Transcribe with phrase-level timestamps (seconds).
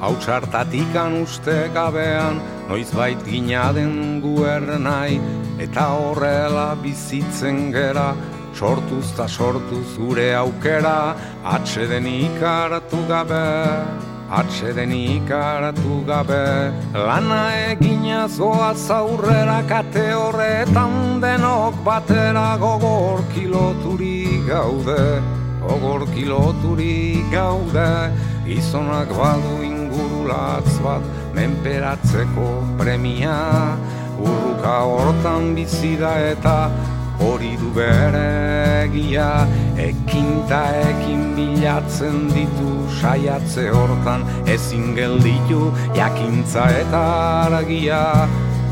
[0.00, 2.90] hau txartatikan uste gabean, noiz
[3.24, 5.20] gina den guer nahi,
[5.58, 8.14] eta horrela bizitzen gera,
[8.54, 13.46] sortuz ta sortuz gure aukera, atxeden ikaratu gabe,
[14.30, 25.22] atxeden ikaratu gabe, lana egina zoa zaurrera kate horretan denok batera gogor kiloturi gaude,
[25.62, 27.88] gogor kiloturi gaude,
[28.46, 29.75] izonak badu
[30.26, 31.02] ingurulatz bat,
[31.34, 33.76] menperatzeko premia,
[34.18, 36.70] urruka hortan bizida eta
[37.20, 39.46] hori du bere egia.
[39.76, 44.24] Ekinta ekin bilatzen ditu saiatze hortan.
[44.46, 47.02] Ezin gelditu jakintza eta
[47.46, 48.28] argia.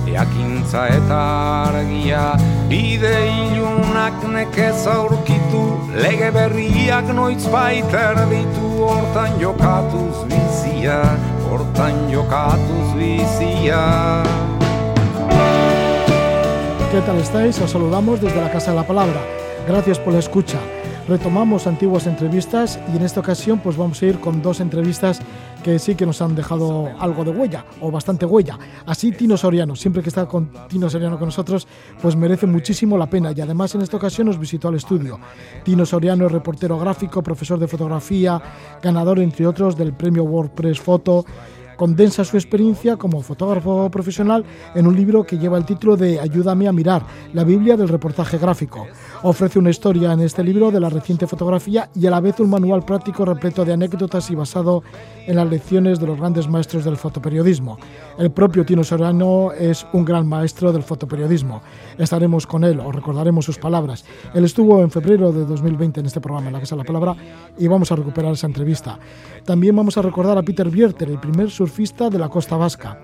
[0.07, 1.21] Jakintza eta
[1.69, 2.37] argia.
[2.69, 5.65] Bide ilunak nekez aurkitu.
[5.95, 11.01] Lege berriak noiz baiter ditu hortan jokatuz bizia
[11.55, 14.23] hortan jokatuz bizia
[16.91, 17.61] ¿Qué tal estáis?
[17.61, 19.21] Os saludamos desde la Casa de la Palabra.
[19.67, 20.59] Gracias por la escucha.
[21.09, 25.21] Retomamos antiguas entrevistas y en esta ocasión pues vamos a ir con dos entrevistas
[25.65, 28.59] que sí que nos han dejado algo de huella o bastante huella.
[28.85, 31.67] Así Tino Soriano, siempre que está con Tino Soriano con nosotros,
[32.03, 35.19] pues merece muchísimo la pena y además en esta ocasión nos visitó al estudio.
[35.65, 38.41] Tino Soriano es reportero gráfico, profesor de fotografía,
[38.83, 41.25] ganador entre otros del premio WordPress Foto
[41.77, 44.45] condensa su experiencia como fotógrafo profesional
[44.75, 48.39] en un libro que lleva el título de Ayúdame a mirar, la Biblia del reportaje
[48.39, 48.87] gráfico.
[49.23, 52.51] Ofrece una historia en este libro de la reciente fotografía y a la vez un
[52.51, 54.83] manual práctico repleto de anécdotas y basado
[55.27, 57.79] en las lecciones de los grandes maestros del fotoperiodismo.
[58.19, 61.63] El propio Tino Serrano es un gran maestro del fotoperiodismo.
[61.99, 64.05] Estaremos con él, o recordaremos sus palabras.
[64.35, 67.17] Él estuvo en febrero de 2020 en este programa, en la Casa de la Palabra,
[67.59, 68.99] y vamos a recuperar esa entrevista.
[69.45, 72.99] También vamos a recordar a Peter Bierter, el primer surfista de la costa vasca.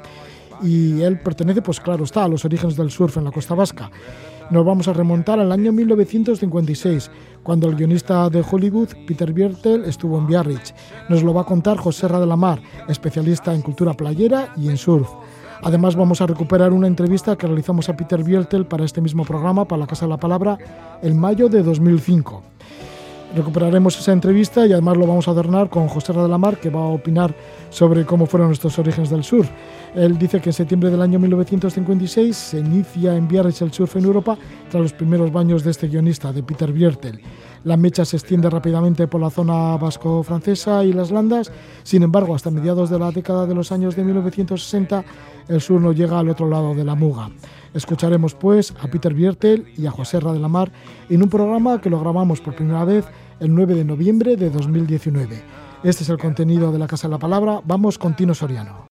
[0.63, 3.91] Y él pertenece, pues claro está, a los orígenes del surf en la costa vasca.
[4.51, 7.11] Nos vamos a remontar al año 1956,
[7.43, 10.75] cuando el guionista de Hollywood, Peter Biertel, estuvo en Biarritz.
[11.09, 14.69] Nos lo va a contar José Ra de la Mar, especialista en cultura playera y
[14.69, 15.09] en surf.
[15.63, 19.65] Además vamos a recuperar una entrevista que realizamos a Peter Biertel para este mismo programa,
[19.65, 20.59] para la Casa de la Palabra,
[21.01, 22.43] en mayo de 2005.
[23.35, 26.59] Recuperaremos esa entrevista y además lo vamos a adornar con José Ra de la Mar,
[26.59, 27.33] que va a opinar
[27.71, 29.47] sobre cómo fueron nuestros orígenes del sur.
[29.95, 34.05] Él dice que en septiembre del año 1956 se inicia en Biarritz el surf en
[34.05, 34.37] Europa
[34.69, 37.21] tras los primeros baños de este guionista, de Peter Biertel.
[37.65, 42.51] La mecha se extiende rápidamente por la zona vasco-francesa y las landas, sin embargo, hasta
[42.51, 45.05] mediados de la década de los años de 1960,
[45.49, 47.31] el sur no llega al otro lado de la muga.
[47.75, 50.73] Escucharemos pues a Peter Biertel y a José Ra de la Mar
[51.09, 53.05] en un programa que lo grabamos por primera vez
[53.41, 55.43] el 9 de noviembre de 2019.
[55.83, 57.61] Este es el contenido de la Casa de la Palabra.
[57.65, 58.90] Vamos con Tino Soriano.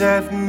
[0.00, 0.39] That.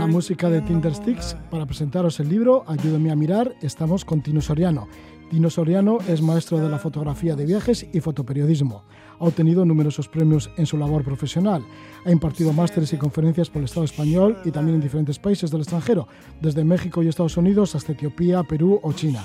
[0.00, 3.54] Música de Tindersticks para presentaros el libro Ayúdame a mirar.
[3.60, 4.88] Estamos con Tino Soriano.
[5.30, 8.82] Tino Soriano es maestro de la fotografía de viajes y fotoperiodismo.
[9.20, 11.64] Ha obtenido numerosos premios en su labor profesional.
[12.04, 15.60] Ha impartido másteres y conferencias por el Estado español y también en diferentes países del
[15.60, 16.08] extranjero,
[16.40, 19.24] desde México y Estados Unidos hasta Etiopía, Perú o China.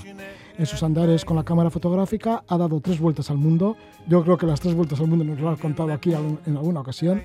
[0.58, 3.78] En sus andares con la cámara fotográfica ha dado tres vueltas al mundo.
[4.08, 6.82] Yo creo que las tres vueltas al mundo nos lo ha contado aquí en alguna
[6.82, 7.22] ocasión.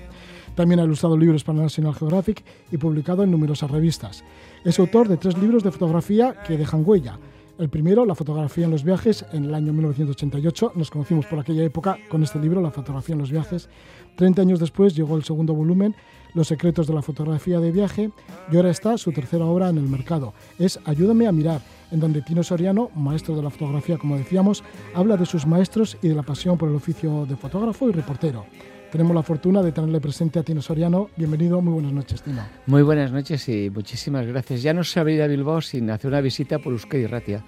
[0.55, 4.23] También ha ilustrado libros para National Geographic y publicado en numerosas revistas.
[4.63, 7.17] Es autor de tres libros de fotografía que dejan huella.
[7.59, 10.73] El primero, La fotografía en los viajes, en el año 1988.
[10.75, 13.69] Nos conocimos por aquella época con este libro, La fotografía en los viajes.
[14.15, 15.95] Treinta años después llegó el segundo volumen,
[16.33, 18.11] Los secretos de la fotografía de viaje,
[18.51, 20.33] y ahora está su tercera obra en el mercado.
[20.57, 21.61] Es Ayúdame a mirar,
[21.91, 24.63] en donde Tino Soriano, maestro de la fotografía, como decíamos,
[24.95, 28.45] habla de sus maestros y de la pasión por el oficio de fotógrafo y reportero
[28.93, 31.09] tenemos la fortuna de tenerle presente a Tino Soriano.
[31.17, 32.43] Bienvenido, muy buenas noches, Tino.
[32.67, 34.61] Muy buenas noches y muchísimas gracias.
[34.61, 37.43] Ya no se ir a Bilbao sin hacer una visita por Euskadi Ratia.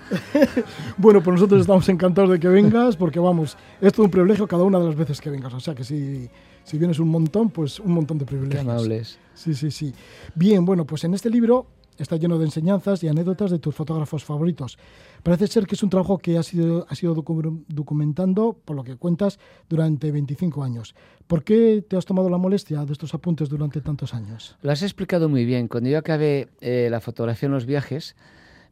[0.98, 4.64] bueno, pues nosotros estamos encantados de que vengas, porque vamos, es todo un privilegio cada
[4.64, 5.54] una de las veces que vengas.
[5.54, 6.28] O sea que si,
[6.64, 8.64] si vienes un montón, pues un montón de privilegios.
[8.64, 9.20] Qué amables.
[9.36, 9.94] Sí, sí, sí.
[10.34, 14.24] Bien, bueno, pues en este libro está lleno de enseñanzas y anécdotas de tus fotógrafos
[14.24, 14.80] favoritos.
[15.26, 18.96] Parece ser que es un trabajo que has ido, has ido documentando, por lo que
[18.96, 20.94] cuentas, durante 25 años.
[21.26, 24.56] ¿Por qué te has tomado la molestia de estos apuntes durante tantos años?
[24.62, 25.68] Lo has explicado muy bien.
[25.68, 28.16] Cuando yo acabé eh, la fotografía en los viajes,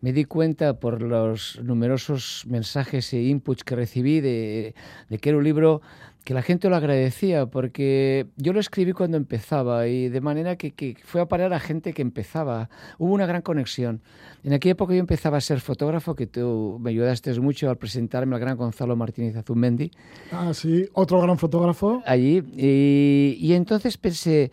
[0.02, 4.76] me di cuenta por los numerosos mensajes e inputs que recibí de,
[5.10, 5.82] de que era un libro
[6.24, 10.72] que la gente lo agradecía porque yo lo escribí cuando empezaba y de manera que,
[10.72, 12.70] que, fue a parar a gente que empezaba.
[12.98, 14.02] Hubo una gran conexión.
[14.44, 18.36] En aquella época yo empezaba a ser fotógrafo, que tú me ayudaste mucho al presentarme
[18.36, 19.92] al gran Gonzalo Martínez Azumendi.
[20.32, 22.02] Ah, sí, otro gran fotógrafo.
[22.06, 22.44] Allí.
[22.56, 24.52] Y, y entonces pensé,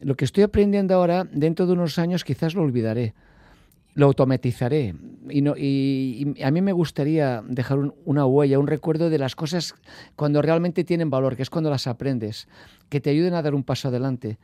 [0.00, 3.14] lo que estoy aprendiendo ahora, dentro de unos años quizás lo olvidaré
[3.94, 4.94] lo automatizaré.
[5.28, 9.74] Y, a mí me gustaría dejar una huella, un recuerdo de las cosas
[10.16, 12.48] cuando realmente tienen valor, que es cuando las aprendes,
[12.88, 14.38] que te ayuden a dar un paso adelante.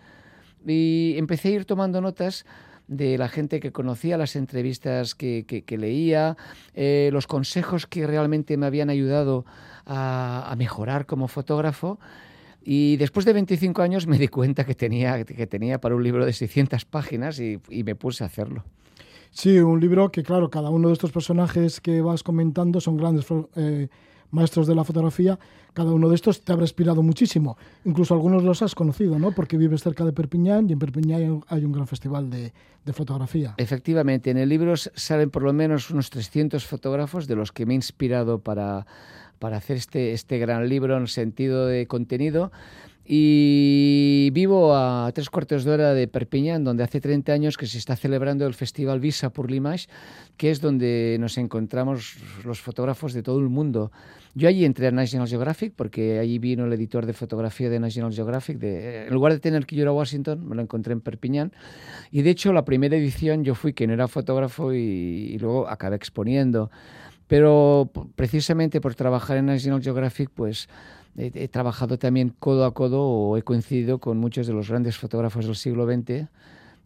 [0.67, 2.45] Y empecé a ir tomando notas
[2.89, 6.37] de la gente que conocía, las entrevistas que, leía,
[6.75, 9.45] eh, los consejos que realmente me habían ayudado
[9.85, 11.99] a, mejorar como fotógrafo.
[12.63, 16.27] Y después de 25 años me di cuenta que tenía, que tenía para un libro
[16.27, 18.65] de 600 páginas y me puse a hacerlo.
[19.31, 23.27] Sí, un libro que, claro, cada uno de estos personajes que vas comentando son grandes
[23.57, 23.89] eh,
[24.31, 25.39] maestros de la fotografía.
[25.75, 27.57] Cada uno de estos te habrá inspirado muchísimo.
[27.85, 29.33] Incluso algunos los has conocido, ¿no?
[29.33, 32.53] Porque vives cerca de Perpiñán y en Perpiñán hay un gran festival de,
[32.85, 33.55] de fotografía.
[33.59, 37.75] Efectivamente, en el libro salen por lo menos unos 300 fotógrafos de los que me
[37.75, 38.87] he inspirado para,
[39.39, 42.51] para hacer este, este gran libro en sentido de contenido.
[43.11, 47.79] Y vivo a tres cuartos de hora de Perpiñán, donde hace 30 años que se
[47.79, 49.89] está celebrando el Festival Visa por L'Image,
[50.37, 53.93] que es donde nos encontramos los fotógrafos de todo el mundo.
[54.35, 58.13] Yo allí entré a National Geographic porque allí vino el editor de fotografía de National
[58.13, 58.59] Geographic.
[58.59, 61.53] De, en lugar de tener que ir a Washington, me lo encontré en Perpiñán.
[62.11, 65.67] Y de hecho, la primera edición yo fui que no era fotógrafo y, y luego
[65.67, 66.71] acabé exponiendo.
[67.27, 70.69] Pero precisamente por trabajar en National Geographic, pues
[71.19, 75.47] he, trabajado también codo a codo o he coincidido con muchos de los grandes fotógrafos
[75.47, 76.29] del siglo XX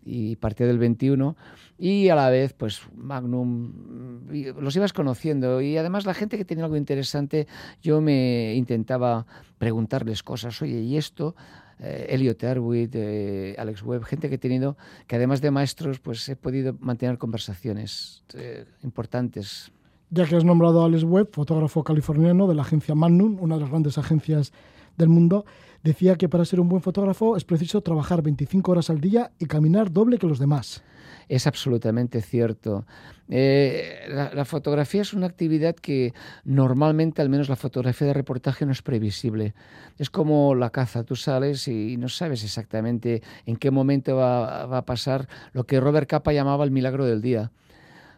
[0.05, 1.35] y parte del XXI
[1.79, 4.27] y a la vez pues Magnum
[4.59, 5.61] los ibas conociendo.
[5.61, 7.47] Y además la gente que tenía algo interesante
[7.83, 9.27] yo me intentaba
[9.59, 10.61] preguntarles cosas.
[10.63, 11.37] Oye y esto
[11.79, 16.29] eh, Elliot Erwitt, eh, Alex Webb, gente que he tenido que además de maestros pues
[16.29, 19.73] he podido mantener conversaciones eh, importantes
[20.13, 23.63] ya que has nombrado a Alex Webb, fotógrafo californiano de la agencia Magnum, una de
[23.63, 24.53] las grandes agencias
[24.99, 25.47] del mundo,
[25.83, 29.47] decía que para ser un buen fotógrafo es preciso trabajar 25 horas al día y
[29.47, 30.83] caminar doble que los demás.
[31.31, 32.85] Es absolutamente cierto.
[33.31, 36.13] Eh, la, fotografía es una actividad que
[36.45, 39.55] normalmente, al menos la fotografía de reportaje, no es previsible.
[39.97, 44.79] Es como la caza, tú sales y no sabes exactamente en qué momento va, va
[44.79, 47.51] a pasar lo que Robert Capa llamaba el milagro del día.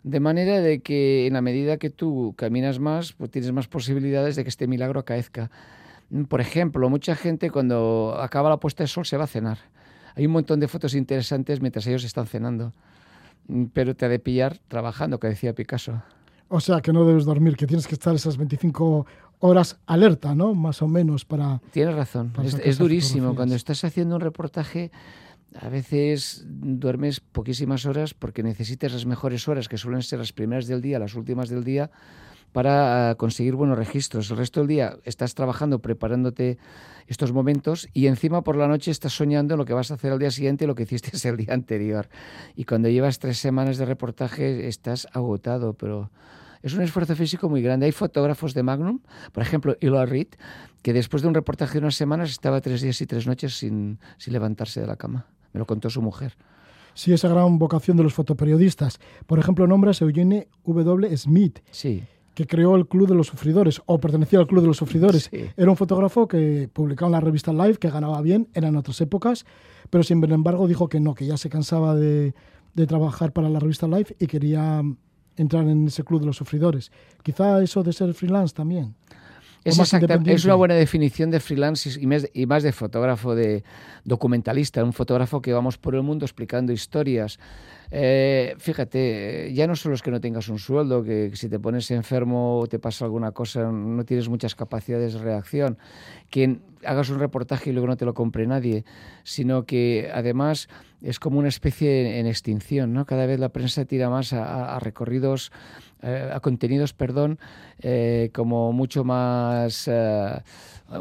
[0.04, 4.37] De manera de que en la medida que tú caminas más, pues tienes más posibilidades
[4.37, 5.50] de que este milagro acaezca.
[6.28, 9.58] Por ejemplo, mucha gente cuando acaba la puesta de sol se va a cenar.
[10.14, 12.75] Hay un montón de fotos interesantes mientras ellos están cenando.
[13.73, 16.02] Pero te ha de pillar trabajando, que decía Picasso.
[16.49, 19.06] O sea, que no debes dormir, que tienes que estar esas 25
[19.40, 20.54] horas alerta, ¿no?
[20.54, 21.62] Más o menos para...
[21.73, 22.32] Tienes razón.
[22.44, 23.34] es, es durísimo.
[23.34, 24.90] Cuando estás haciendo un reportaje
[25.61, 30.66] a veces duermes poquísimas horas porque necesitas las mejores horas, que suelen ser las primeras
[30.66, 31.90] del día, las últimas del día,
[32.54, 34.30] para ah, conseguir buenos registros.
[34.30, 36.58] El resto del día estás trabajando, preparándote
[37.08, 40.20] estos momentos y encima por la noche estás soñando lo que vas a hacer al
[40.20, 42.08] día siguiente y lo que hiciste el día anterior.
[42.54, 46.11] Y cuando llevas tres semanas de reportaje estás agotado, pero
[46.62, 47.87] Es un esfuerzo físico muy grande.
[47.87, 49.00] Hay fotógrafos de Magnum,
[49.32, 50.28] por ejemplo, Ilo Reed,
[50.82, 53.99] que después de un reportaje de unas semanas estaba tres días y tres noches sin
[54.26, 55.26] levantarse de la cama.
[55.54, 56.37] Me lo contó su mujer.
[56.92, 59.00] Sí, esa gran vocación de los fotoperiodistas.
[59.26, 61.16] Por ejemplo, nombras a Eugene W.
[61.16, 61.61] Smith.
[61.70, 65.30] Sí que creó el Club de los Sufridores, o pertenecía al Club de los Sufridores.
[65.56, 69.46] Era un fotógrafo que publicaba en la revista Live, que ganaba bien, eran otras épocas,
[69.88, 72.34] pero sin embargo dijo que no, que ya se cansaba de,
[72.75, 74.82] de trabajar para la revista Live y quería
[75.37, 76.90] entrar en ese Club de los Sufridores.
[77.23, 78.96] Quizá eso de ser freelance también.
[79.64, 79.78] Es,
[80.26, 83.64] es, una buena definición de freelance y más, y más de fotógrafo, de
[84.04, 87.38] documentalista, un fotógrafo que vamos por el mundo explicando historias,
[87.90, 91.90] eh, fíjate, ya no solo es que no tengas un sueldo, que si te pones
[91.90, 95.78] enfermo o te pasa alguna cosa no tienes muchas capacidades de reacción,
[96.28, 98.85] que hagas un reportaje y luego no te lo compre nadie,
[99.23, 100.68] sino que además
[101.02, 103.04] es como una especie en extinción, ¿no?
[103.04, 105.52] Cada vez la prensa tira más a, recorridos,
[106.04, 107.38] eh, a contenidos, perdón,
[107.80, 109.88] eh, como mucho más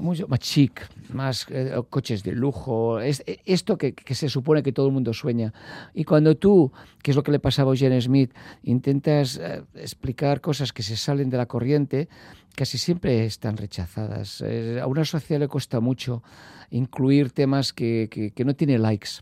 [0.01, 0.81] mucho más chic,
[1.13, 5.53] más eh, coches de lujo, es, esto que, se supone que todo el mundo sueña.
[5.93, 8.33] Y cuando tú, que es lo que le pasaba a Eugene Smith,
[8.63, 12.07] intentas eh, explicar cosas que se salen de la corriente,
[12.55, 14.43] casi siempre están rechazadas.
[14.81, 16.23] a una sociedad le cuesta mucho
[16.69, 19.21] incluir temas que, que no tiene likes.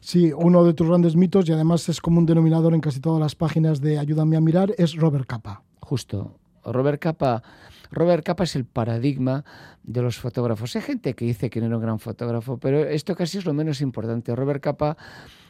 [0.00, 3.20] Sí, uno de tus grandes mitos, y además es como un denominador en casi todas
[3.20, 5.62] las páginas de Ayúdame a mirar, es Robert Capa.
[5.80, 6.36] Justo.
[6.64, 7.42] Robert Capa
[7.90, 9.44] Robert Capa es el paradigma
[9.82, 10.76] de los fotógrafos.
[10.76, 13.52] Hay gente que dice que no era un gran fotógrafo, pero esto casi es lo
[13.52, 14.34] menos importante.
[14.34, 14.96] Robert Capa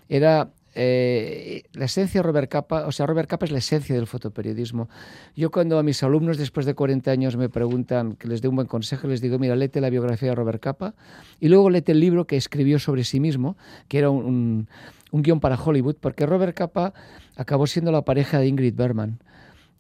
[0.09, 4.07] era eh, la esencia de Robert Capa, o sea, Robert Capa es la esencia del
[4.07, 4.89] fotoperiodismo.
[5.37, 8.57] Yo cuando a mis alumnos después de 40 años me preguntan que les dé un
[8.57, 10.95] buen consejo, les digo, mira, léete la biografía de Robert Capa
[11.41, 13.57] y luego léete el libro que escribió sobre sí mismo,
[13.89, 14.69] que era un,
[15.11, 16.95] un guion para Hollywood, porque Robert Capa
[17.37, 19.19] acabó siendo la pareja de Ingrid Bergman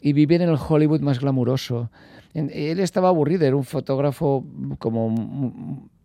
[0.02, 1.90] y vivía en el Hollywood más glamuroso
[2.32, 4.44] él estaba aburrido, era un fotógrafo
[4.78, 5.08] como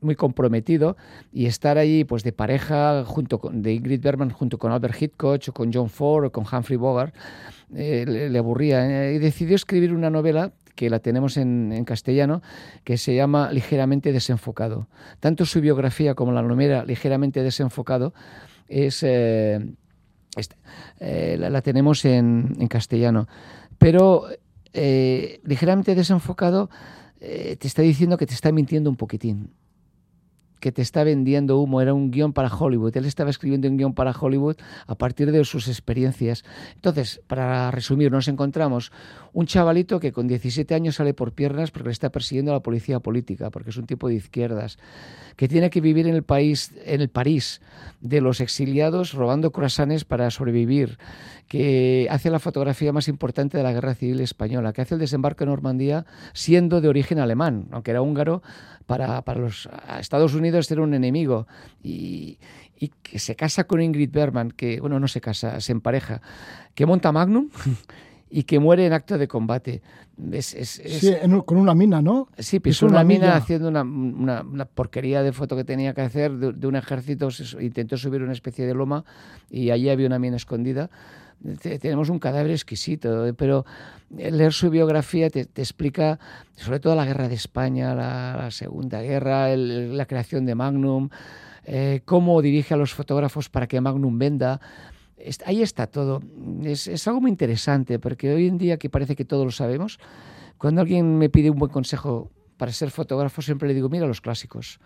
[0.01, 0.97] muy comprometido
[1.31, 5.41] y estar ahí pues de pareja junto con de Ingrid Bergman junto con Albert Hitchcock
[5.47, 7.13] o con John Ford o con Humphrey Bogart
[7.75, 12.41] eh, le, aburría y decidió escribir una novela que la tenemos en, castellano,
[12.83, 14.87] que se llama Ligeramente desenfocado.
[15.21, 18.13] Tanto su biografía como la novela Ligeramente desenfocado
[18.67, 19.65] es, eh,
[20.99, 23.27] eh, la, tenemos en, en castellano.
[23.77, 24.27] Pero
[24.73, 26.69] eh, ligeramente desenfocado,
[27.21, 29.51] eh, te está diciendo que te está mintiendo un poquitín,
[30.59, 31.81] que te está vendiendo humo.
[31.81, 32.95] Era un guion para Hollywood.
[32.97, 36.43] Él estaba escribiendo un guion para Hollywood a partir de sus experiencias.
[36.75, 38.91] Entonces, para resumir, nos encontramos
[39.31, 42.61] un chavalito que con 17 años sale por piernas porque le está persiguiendo a la
[42.61, 44.77] policía política, porque es un tipo de izquierdas,
[45.35, 47.61] que tiene que vivir en el país, en el París
[48.01, 50.97] de los exiliados robando croissants para sobrevivir,
[51.47, 55.43] que hace la fotografía más importante de la Guerra Civil Española, que hace el desembarco
[55.43, 58.41] en Normandía siendo de origen alemán, aunque era húngaro,
[58.85, 61.47] para, para los Estados Unidos era un enemigo.
[61.83, 62.39] Y,
[62.77, 66.21] y que se casa con Ingrid Bergman, que, bueno, no se casa, se empareja,
[66.73, 67.49] que monta Magnum
[68.29, 69.81] y que muere en acto de combate.
[70.41, 71.13] sí,
[71.45, 72.27] con una mina, ¿no?
[72.37, 76.67] Sí, pisó una, mina haciendo una, una, porquería de foto que tenía que hacer de,
[76.67, 77.29] un ejército,
[77.61, 79.05] intentó subir una especie de loma
[79.49, 80.89] y allí había una mina escondida.
[81.61, 83.65] Tenemos un cadáver exquisito, pero
[84.09, 86.19] leer su biografía te, explica
[86.55, 91.09] sobre todo la guerra de España, la, Segunda Guerra, la creación de Magnum,
[91.65, 94.61] eh, cómo dirige a los fotógrafos para que Magnum venda
[95.45, 96.21] ahí está todo.
[96.63, 99.99] Es, algo muy interesante, porque hoy en día que parece que todos lo sabemos,
[100.57, 104.21] cuando alguien me pide un buen consejo para ser fotógrafo, siempre le digo, mira los
[104.21, 104.79] clásicos.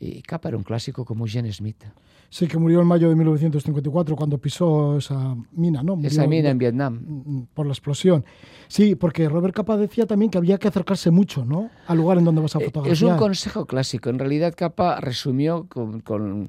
[0.00, 1.84] Y Capa era un clásico como Eugene Smith.
[2.30, 5.98] Sí, que murió en mayo de 1954 cuando pisó esa mina, ¿no?
[6.02, 7.46] esa mina en Vietnam.
[7.52, 8.24] Por la explosión.
[8.66, 11.70] Sí, porque Robert Capa decía también que había que acercarse mucho, ¿no?
[11.86, 12.88] Al lugar en donde vas a fotografiar.
[12.88, 14.08] Eh, es un consejo clásico.
[14.08, 16.48] En realidad Capa resumió con, con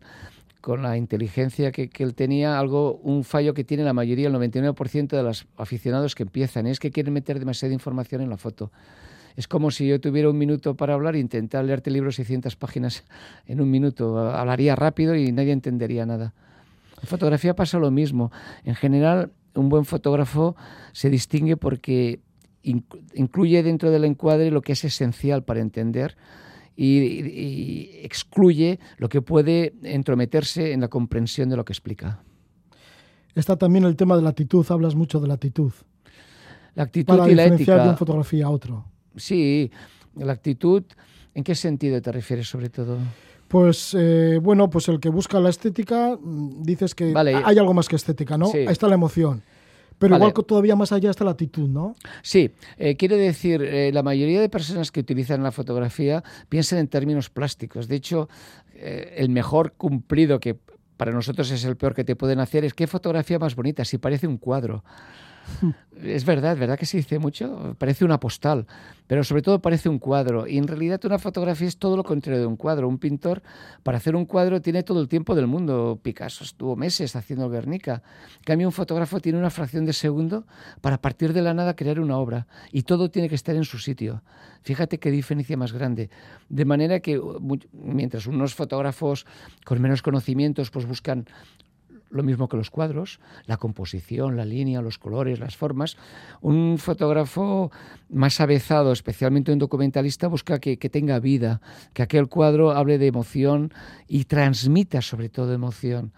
[0.62, 5.08] con la inteligencia que, él tenía, algo, un fallo que tiene la mayoría, el 99%
[5.08, 8.72] de los aficionados que empiezan, es que quieren meter demasiada información en la foto.
[9.36, 12.56] Es como si yo tuviera un minuto para hablar e intentar leerte el libro 600
[12.56, 13.04] páginas
[13.46, 14.20] en un minuto.
[14.20, 16.34] Hablaría rápido y nadie entendería nada.
[17.02, 18.32] En fotografía pasa lo mismo.
[18.64, 20.56] En general, un buen fotógrafo
[20.92, 22.20] se distingue porque
[22.64, 26.16] incluye dentro del encuadre lo que es esencial para entender
[26.76, 32.24] y, excluye lo que puede entrometerse en la comprensión de lo que explica.
[33.36, 35.72] Está también el tema de la actitud, hablas mucho de la actitud.
[36.76, 37.76] La actitud y la ética.
[37.76, 38.86] de una fotografía a otro.
[39.16, 39.72] Sí,
[40.16, 40.84] la actitud,
[41.34, 42.98] ¿en qué sentido te refieres sobre todo?
[43.48, 47.90] Pues eh, bueno, pues el que busca la estética, mm, dices que hay algo más
[47.90, 48.52] que estética, ¿no?
[48.54, 49.44] Ahí está la emoción.
[50.02, 51.96] Pero igual todavía más allá está la actitud, ¿no?
[52.24, 56.88] Sí, eh, quiero decir, eh, la mayoría de personas que utilizan la fotografía piensan en
[56.88, 57.88] términos plásticos.
[57.88, 58.28] De hecho,
[58.74, 60.58] eh, el mejor cumplido que
[60.98, 64.00] para nosotros es el peor que te pueden hacer es qué fotografía más bonita, si
[64.00, 64.84] parece un cuadro.
[66.04, 67.76] Es verdad, ¿verdad que se dice mucho?
[67.78, 68.66] Parece una postal,
[69.06, 70.48] pero sobre todo parece un cuadro.
[70.48, 72.88] Y en realidad una fotografía es todo lo contrario de un cuadro.
[72.88, 73.44] Un pintor,
[73.84, 76.00] para hacer un cuadro, tiene todo el tiempo del mundo.
[76.02, 78.02] Picasso estuvo meses haciendo Guernica.
[78.44, 80.48] Cambio, un fotógrafo tiene una fracción de segundo
[80.82, 82.48] para partir de la nada crear una obra.
[82.72, 84.24] Y todo tiene que estar en su sitio.
[84.64, 86.10] Fíjate qué diferencia más grande.
[86.50, 87.22] De manera que
[87.74, 89.28] mientras unos fotógrafos
[89.66, 91.26] con menos conocimientos pues buscan
[92.12, 95.98] lo mismo que los cuadros, la composición, la línea, los colores, las formas.
[96.42, 97.72] Un fotógrafo
[98.10, 101.62] más avezado, especialmente un documentalista, busca que, tenga vida,
[101.94, 103.74] que aquel cuadro hable de emoción
[104.08, 106.14] y transmita sobre todo emoción.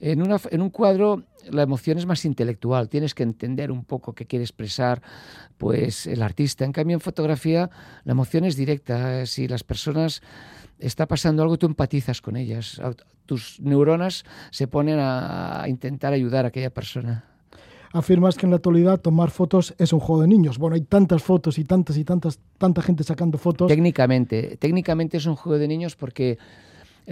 [0.00, 4.26] En, en, un cuadro la emoción es más intelectual, tienes que entender un poco qué
[4.26, 5.02] quiere expresar
[5.56, 6.64] pues, el artista.
[6.64, 7.70] En cambio, en fotografía
[8.04, 9.26] la emoción es directa.
[9.26, 10.22] Si las personas
[10.78, 12.80] está pasando algo, tú empatizas con ellas.
[13.26, 17.24] Tus neuronas se ponen a intentar ayudar a aquella persona.
[17.92, 20.58] Afirmas que en la actualidad tomar fotos es un juego de niños.
[20.58, 23.68] Bueno, hay tantas fotos y tantas y tantas, tanta gente sacando fotos.
[23.68, 26.38] Técnicamente, técnicamente es un juego de niños porque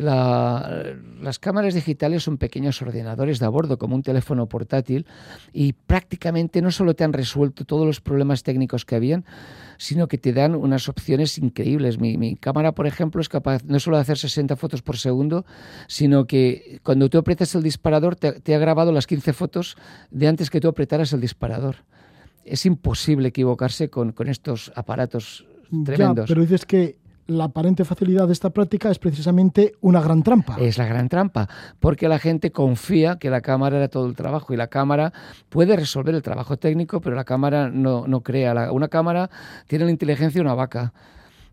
[0.03, 5.07] las cámaras digitales son pequeños ordenadores de a bordo, como un teléfono portátil,
[5.53, 9.25] y prácticamente no solo te han resuelto todos los problemas técnicos que habían,
[9.79, 11.99] sino que te dan unas opciones increíbles.
[11.99, 15.47] Mi, cámara, por ejemplo, es capaz no solo de hacer 60 fotos por segundo,
[15.87, 19.77] sino que cuando tú aprietas el disparador te, ha grabado las 15 fotos
[20.11, 21.77] de antes que tú apretaras el disparador.
[22.45, 25.47] Es imposible equivocarse con, estos aparatos
[25.85, 26.29] tremendos.
[26.29, 30.57] pero dices que la aparente facilidad de esta práctica es precisamente una gran trampa.
[30.61, 31.49] Es la gran trampa,
[31.81, 35.13] porque la gente confía que la cámara era todo el trabajo y la cámara
[35.49, 38.73] puede resolver el trabajo técnico, pero la cámara no, no crea.
[38.73, 39.31] una cámara
[39.67, 40.93] tiene la inteligencia de una vaca.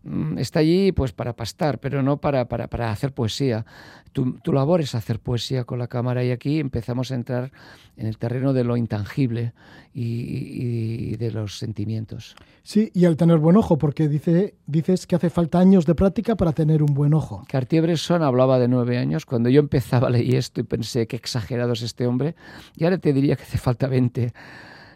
[0.04, 3.64] Mm, está allí pues para pastar, pero no para, para, para hacer poesía.
[4.12, 7.50] Tu, tu, labor es hacer poesía con la cámara y aquí empezamos a entrar
[7.96, 9.54] en el terreno de lo intangible
[9.94, 12.36] y, de los sentimientos.
[12.62, 16.36] Sí, y al tener buen ojo, porque dice, dices que hace falta años de práctica
[16.36, 17.44] para tener un buen ojo.
[17.48, 19.24] Cartier-Bresson hablaba de nueve años.
[19.24, 22.34] Cuando yo empezaba a leer esto y pensé qué exagerado es este hombre,
[22.76, 24.32] y ahora te diría que hace falta 20.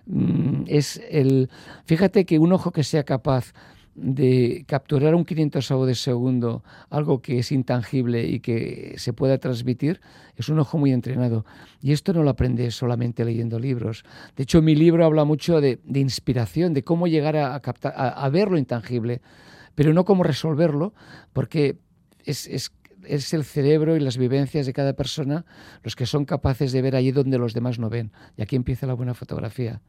[0.06, 1.48] Mm, es el,
[1.84, 3.52] fíjate que un ojo que sea capaz
[4.00, 10.00] de capturar un 500 de segundo, algo que es intangible y que se pueda transmitir,
[10.36, 11.44] es un ojo muy entrenado.
[11.82, 14.04] Y esto no lo aprendes solamente leyendo libros.
[14.36, 18.58] De hecho, mi libro habla mucho de, inspiración, de cómo llegar a, a, ver lo
[18.58, 19.20] intangible,
[19.74, 20.94] pero no cómo resolverlo,
[21.32, 21.78] porque
[22.24, 25.44] es el cerebro y las vivencias de cada persona
[25.82, 28.12] los que son capaces de ver allí donde los demás no ven.
[28.36, 29.80] Y aquí empieza la buena fotografía.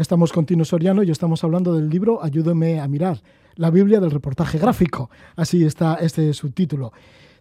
[0.00, 3.20] Estamos con Tino Soriano y estamos hablando del libro Ayúdeme a mirar,
[3.56, 5.10] la Biblia del reportaje gráfico.
[5.36, 6.94] Así está este subtítulo.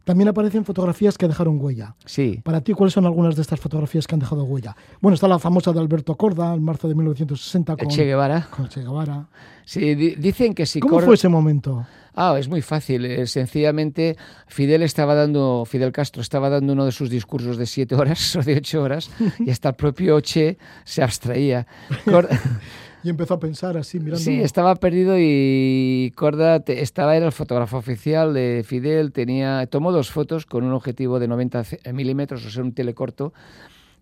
[0.03, 1.95] También aparecen fotografías que dejaron huella.
[2.05, 2.41] Sí.
[2.43, 4.75] Para ti, ¿cuáles son algunas de estas fotografías que han dejado huella?
[5.01, 8.47] Bueno, está la famosa de Alberto Corda, en marzo de 1960 con Che Guevara.
[8.49, 9.27] Con che Guevara.
[9.65, 11.85] Sí, dicen que si ¿Cómo fue ese momento?
[12.15, 13.05] Ah, es muy fácil.
[13.05, 17.95] Eh, sencillamente, Fidel estaba dando, Fidel Castro estaba dando uno de sus discursos de siete
[17.95, 19.09] horas o de ocho horas
[19.39, 21.67] y hasta el propio Che se abstraía.
[23.03, 24.19] y empezó a pensar así, mirando.
[24.19, 30.11] Sí, estaba perdido y Corda estaba, era el fotógrafo oficial de Fidel, tenía, tomó dos
[30.11, 33.33] fotos con un objetivo de 90 milímetros, o sea, un telecorto,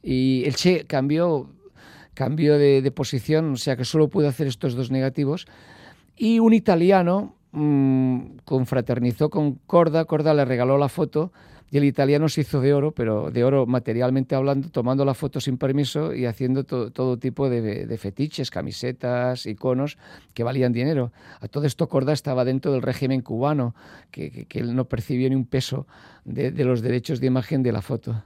[0.01, 1.49] y el Che cambió,
[2.13, 5.47] cambió de, de posición, o sea que solo pudo hacer estos dos negativos,
[6.15, 11.31] y un italiano mmm, confraternizó con Corda, Corda le regaló la foto,
[11.69, 15.41] y el italiano se hizo de oro, pero de oro materialmente hablando, tomando la foto
[15.41, 19.97] sin permiso y haciendo todo tipo de, fetiches, camisetas, iconos
[20.33, 21.11] que valían dinero.
[21.41, 23.75] A todo esto Corda estaba dentro del régimen cubano,
[24.11, 25.87] que, él no percibía ni un peso
[26.23, 28.23] de, los derechos de imagen de la foto.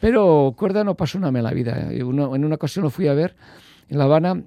[0.00, 1.88] Pero Corda no pasó una mala vida.
[1.90, 3.34] en una ocasión lo fui a ver
[3.88, 4.42] en La Habana,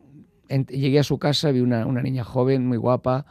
[0.50, 3.26] llegué a su casa, vi una, una niña joven, muy guapa,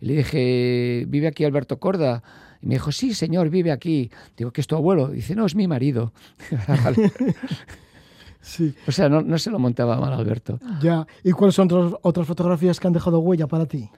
[0.00, 2.22] y le dije, ¿vive aquí Alberto Corda?
[2.62, 4.10] Y me dijo, sí, señor, vive aquí.
[4.36, 5.08] Digo, ¿qué es tu abuelo?
[5.08, 6.12] Dice, no, es mi marido.
[8.40, 8.74] sí.
[8.86, 10.60] O sea, no, no, se lo montaba mal Alberto.
[10.80, 11.06] Ya.
[11.24, 13.90] ¿Y cuáles son otras, otras fotografías que han dejado huella para ti?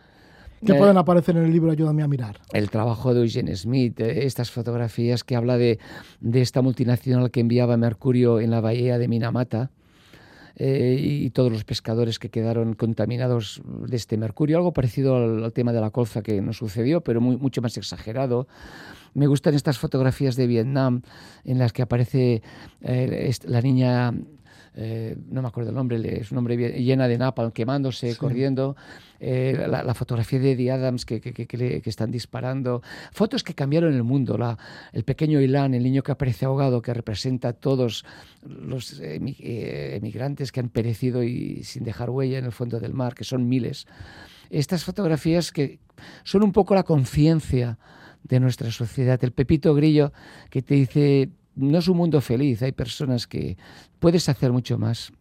[0.65, 2.41] que eh, pueden aparecer en el libro Ayúdame a mirar.
[2.53, 5.79] El trabajo de Eugene Smith, eh, estas fotografías que habla de,
[6.21, 9.71] de, esta multinacional que enviaba mercurio en la bahía de Minamata,
[10.57, 15.73] eh, y todos los pescadores que quedaron contaminados de este mercurio, algo parecido al, tema
[15.73, 18.47] de la colza que nos sucedió, pero mucho más exagerado.
[19.15, 21.03] Me gustan estas fotografías de Vietnam
[21.45, 22.43] en las que aparece
[22.83, 24.13] eh, la niña
[24.77, 28.77] eh, no me acuerdo el nombre, es un nombre llena de napalm, quemándose, corriendo,
[29.21, 32.83] eh, la, fotografía de Eddie Adams que, que, están disparando,
[33.13, 34.59] fotos que cambiaron el mundo, la,
[34.93, 38.05] el pequeño Ilan, el niño que aparece ahogado, que representa a todos
[38.43, 43.15] los eh, emigrantes que han perecido y sin dejar huella en el fondo del mar,
[43.15, 43.87] que son miles.
[44.51, 45.79] Estas fotografías que
[46.25, 47.79] son un poco la conciencia
[48.25, 50.13] de nuestra sociedad, el pepito grillo
[50.51, 53.57] que te dice no es un mundo feliz, hay personas que
[53.99, 55.13] puedes hacer mucho más.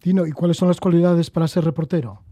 [0.00, 2.22] Tino, ¿y cuáles son las cualidades para ser reportero?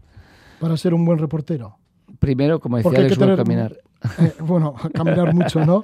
[0.59, 1.77] Para ser un buen reportero.
[2.19, 3.77] Primero, como decía Alex, caminar.
[4.17, 5.83] Eh, bueno, caminar mucho, ¿no?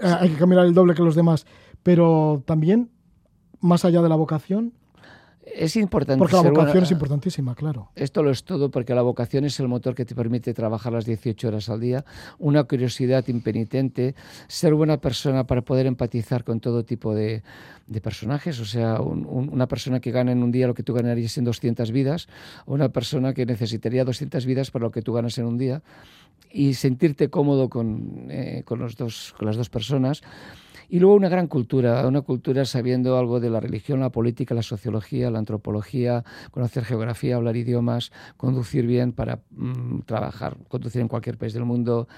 [0.00, 1.46] Eh, hay que caminar el doble que los demás.
[1.84, 2.90] Pero también,
[3.60, 4.72] más allá de la vocación,
[5.54, 6.18] es importante.
[6.18, 7.90] Porque la vocación es importantísima, claro.
[7.94, 11.06] Esto lo es todo porque la vocación es el motor que te permite trabajar las
[11.06, 12.04] 18 horas al día,
[12.38, 14.14] una curiosidad impenitente,
[14.48, 17.42] ser buena persona para poder empatizar con todo tipo de,
[18.02, 21.44] personajes, o sea, una persona que gana en un día lo que tú ganarías en
[21.44, 22.28] 200 vidas,
[22.66, 25.82] o una persona que necesitaría 200 vidas para lo que tú ganas en un día,
[26.50, 30.22] y sentirte cómodo con, eh, con, los dos, con las dos personas
[30.88, 34.62] y luego una gran cultura, una cultura sabiendo algo de la religión, la política, la
[34.62, 41.38] sociología, la antropología, conocer geografía, hablar idiomas, conducir bien para mm, trabajar, conducir en cualquier
[41.38, 42.08] país del mundo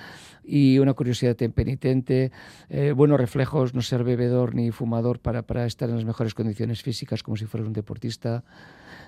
[0.44, 2.32] y una curiosidad penitente,
[2.70, 6.82] eh, buenos reflejos, no ser bebedor ni fumador para, para estar en las mejores condiciones
[6.82, 8.44] físicas como si fueras un deportista.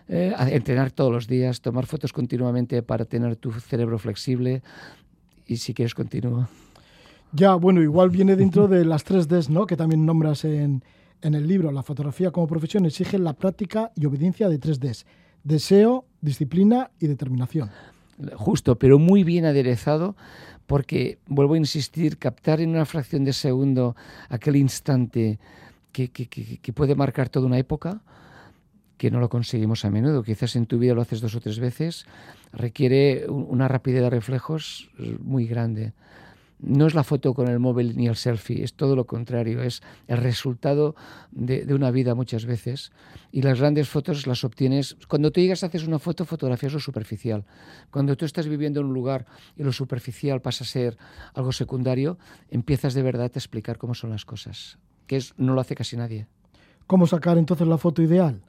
[0.08, 4.62] Eh, entrenar todos los días, tomar fotos continuamente para tener tu cerebro flexible
[5.46, 6.48] y si quieres continúo.
[7.32, 9.66] Ya, bueno, igual viene dentro de las tres Ds, ¿no?
[9.66, 10.82] Que también nombras en,
[11.22, 11.70] en el libro.
[11.70, 15.06] La fotografía como profesión exige la práctica y obediencia de tres Ds.
[15.44, 17.70] Deseo, disciplina y determinación.
[18.34, 20.16] Justo, pero muy bien aderezado
[20.66, 23.96] porque, vuelvo a insistir, captar en una fracción de segundo
[24.28, 25.38] aquel instante
[25.92, 28.02] que, que, que, puede marcar toda una época,
[28.96, 31.58] que no lo conseguimos a menudo, quizás en tu vida lo haces dos o tres
[31.58, 32.06] veces,
[32.52, 34.90] requiere una rapidez de reflejos
[35.20, 35.92] muy grande
[36.62, 39.82] no es la foto con el móvil ni el selfie, es todo lo contrario, es
[40.06, 40.94] el resultado
[41.30, 42.92] de, una vida muchas veces.
[43.32, 47.44] Y las grandes fotos las obtienes, cuando tú llegas haces una foto, fotografías lo superficial.
[47.90, 50.98] Cuando tú estás viviendo en un lugar y lo superficial pasa a ser
[51.34, 52.18] algo secundario,
[52.50, 55.96] empiezas de verdad a explicar cómo son las cosas, que es, no lo hace casi
[55.96, 56.26] nadie.
[56.86, 58.42] ¿Cómo sacar entonces la foto ideal?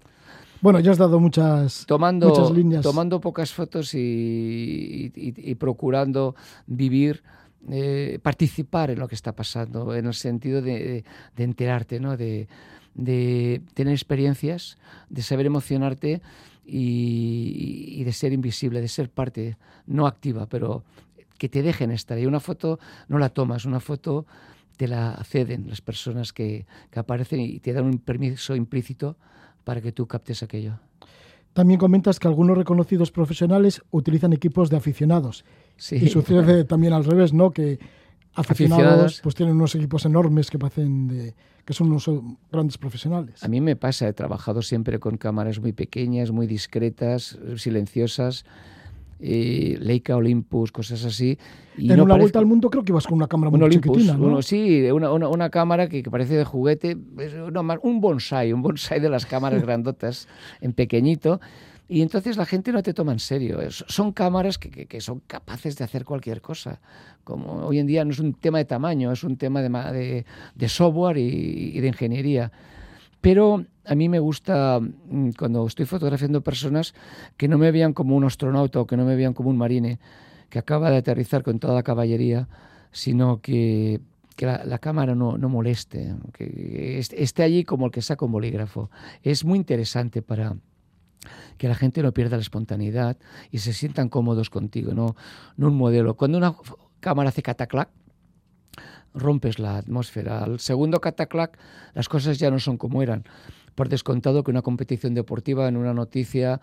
[0.62, 2.84] Bueno, ya has dado muchas, tomando, líneas.
[2.84, 6.36] Tomando pocas fotos y procurando
[6.68, 7.24] vivir
[7.70, 11.04] eh, participar en lo que está pasando, en el sentido de,
[11.38, 12.18] enterarte, ¿no?
[12.18, 12.48] de,
[12.96, 14.78] tener experiencias,
[15.10, 16.22] de saber emocionarte
[16.66, 20.84] y, de ser invisible, de ser parte, no activa, pero
[21.38, 22.18] que te dejen estar.
[22.18, 24.26] Y una foto no la tomas, una foto
[24.78, 29.18] te la ceden las personas que, que aparecen y te dan un permiso implícito
[29.64, 30.80] para que tú captes aquello.
[31.54, 35.44] También comentas que algunos reconocidos profesionales utilizan equipos de aficionados.
[35.82, 35.96] Sí.
[35.96, 37.50] Y sucede también al revés, ¿no?
[37.50, 37.80] Que
[38.36, 41.34] aficionados, pues tienen unos equipos enormes que parecen de,
[41.66, 42.08] que son unos
[42.52, 43.44] grandes profesionales.
[43.44, 48.46] A mí me pasa, he trabajado siempre con cámaras muy pequeñas, muy discretas, silenciosas,
[49.20, 51.40] eh, Leica, Olympus, cosas así.
[51.76, 54.44] Y en una vuelta al mundo creo que ibas con una cámara muy chiquitina, ¿no?
[54.44, 56.96] sí, una, una, cámara que, parece de juguete,
[57.82, 60.28] un bonsai, un bonsai de las cámaras grandotas,
[60.62, 61.42] en pequeñito.
[61.92, 63.60] Y entonces la gente no te toma en serio.
[63.70, 66.80] Son cámaras que, que, son capaces de hacer cualquier cosa.
[67.26, 70.26] Como hoy en día no es un tema de tamaño, es un tema de, de,
[70.56, 72.50] de software y, y de ingeniería.
[73.20, 76.94] Pero a mí me gusta, mm, cuando estoy fotografiando personas,
[77.36, 80.00] que no me vean como un astronauta o que no me vean como un marine
[80.50, 82.48] que acaba de aterrizar con toda la caballería,
[82.94, 84.00] sino que,
[84.40, 88.90] la, cámara no, moleste, que esté allí como el que saca un bolígrafo.
[89.24, 90.56] Es muy interesante para
[91.58, 93.18] que la gente no pierda la espontaneidad
[93.52, 95.16] y se sientan cómodos contigo, no,
[95.58, 96.16] no un modelo.
[96.16, 96.56] Cuando una
[97.00, 97.90] cámara hace cataclac,
[99.14, 100.44] rompes la atmósfera.
[100.44, 101.58] Al segundo cataclac,
[101.94, 103.26] las cosas ya no son como eran.
[103.76, 106.62] Por descontado que una competición deportiva, en una noticia,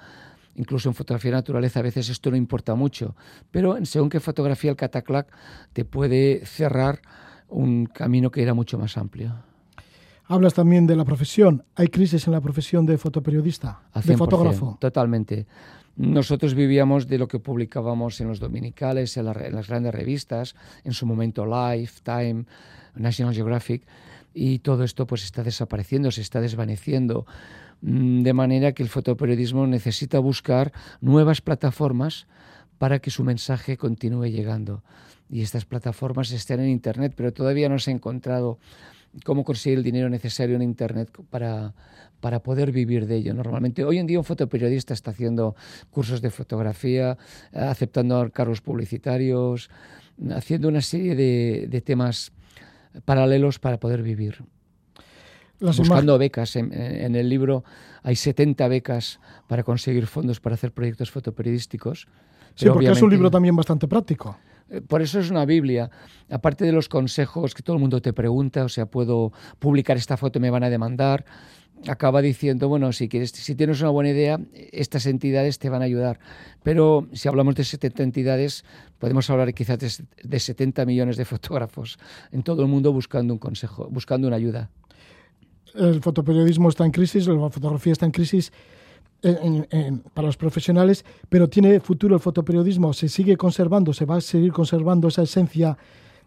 [0.54, 3.16] incluso en fotografía de naturaleza, a veces esto no importa mucho.
[3.50, 5.28] Pero según qué fotografía el cataclac
[5.72, 7.00] te puede cerrar
[7.48, 9.47] un camino que era mucho más amplio.
[10.30, 11.64] Hablas también de la profesión.
[11.74, 14.76] ¿Hay crisis en la profesión de fotoperiodista, de fotógrafo?
[14.78, 15.46] Totalmente.
[15.96, 21.06] Nosotros vivíamos de lo que publicábamos en los dominicales, en, las grandes revistas, en su
[21.06, 22.44] momento Life, Time,
[22.94, 23.82] National Geographic,
[24.34, 27.26] y todo esto pues está desapareciendo, se está desvaneciendo,
[27.80, 32.26] mm, de manera que el fotoperiodismo necesita buscar nuevas plataformas
[32.76, 34.82] para que su mensaje continúe llegando.
[35.30, 38.58] y estas plataformas están en Internet, pero todavía no se ha encontrado
[39.24, 41.74] cómo conseguir el dinero necesario en Internet para,
[42.20, 43.34] para poder vivir de ello.
[43.34, 45.54] Normalmente, hoy en día un fotoperiodista está haciendo
[45.90, 47.16] cursos de fotografía,
[47.52, 49.70] aceptando cargos publicitarios,
[50.34, 52.32] haciendo una serie de, temas
[53.04, 54.44] paralelos para poder vivir.
[55.60, 56.54] Buscando becas.
[56.54, 57.64] En, en, el libro
[58.02, 59.18] hay 70 becas
[59.48, 62.06] para conseguir fondos para hacer proyectos fotoperiodísticos.
[62.54, 64.36] Sí, porque es un libro también bastante práctico.
[64.70, 65.90] Eh, por eso es una Biblia.
[66.30, 70.16] Aparte de los consejos que todo el mundo te pregunta, o sea, puedo publicar esta
[70.16, 71.24] foto y me van a demandar,
[71.86, 76.18] acaba diciendo, bueno, si, si tienes una buena idea, estas entidades te van a ayudar.
[76.62, 78.64] Pero si hablamos de 70 entidades,
[78.98, 79.90] podemos hablar quizás de,
[80.22, 81.98] de 70 millones de fotógrafos
[82.32, 84.70] en todo el mundo buscando un consejo, buscando una ayuda.
[85.74, 88.52] El fotoperiodismo está en crisis, la fotografía está en crisis
[89.20, 94.52] para los profesionales, pero tiene futuro el fotoperiodismo, se sigue conservando, se va a seguir
[94.52, 95.76] conservando esa esencia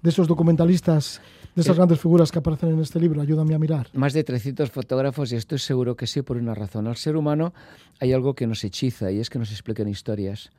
[0.01, 1.21] de esos documentalistas,
[1.55, 3.21] de esas grandes figuras que aparecen en este libro.
[3.21, 3.87] Ayúdame a mirar.
[3.93, 6.87] Más de 300 fotógrafos y estoy seguro que sí por una razón.
[6.87, 7.53] Al ser humano
[7.99, 10.51] hay algo que nos hechiza y es que nos expliquen historias.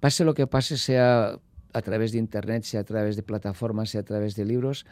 [0.00, 1.38] Pase lo que pase, sea
[1.72, 4.86] a través de Internet, sea a través de plataformas, sea a través de libros,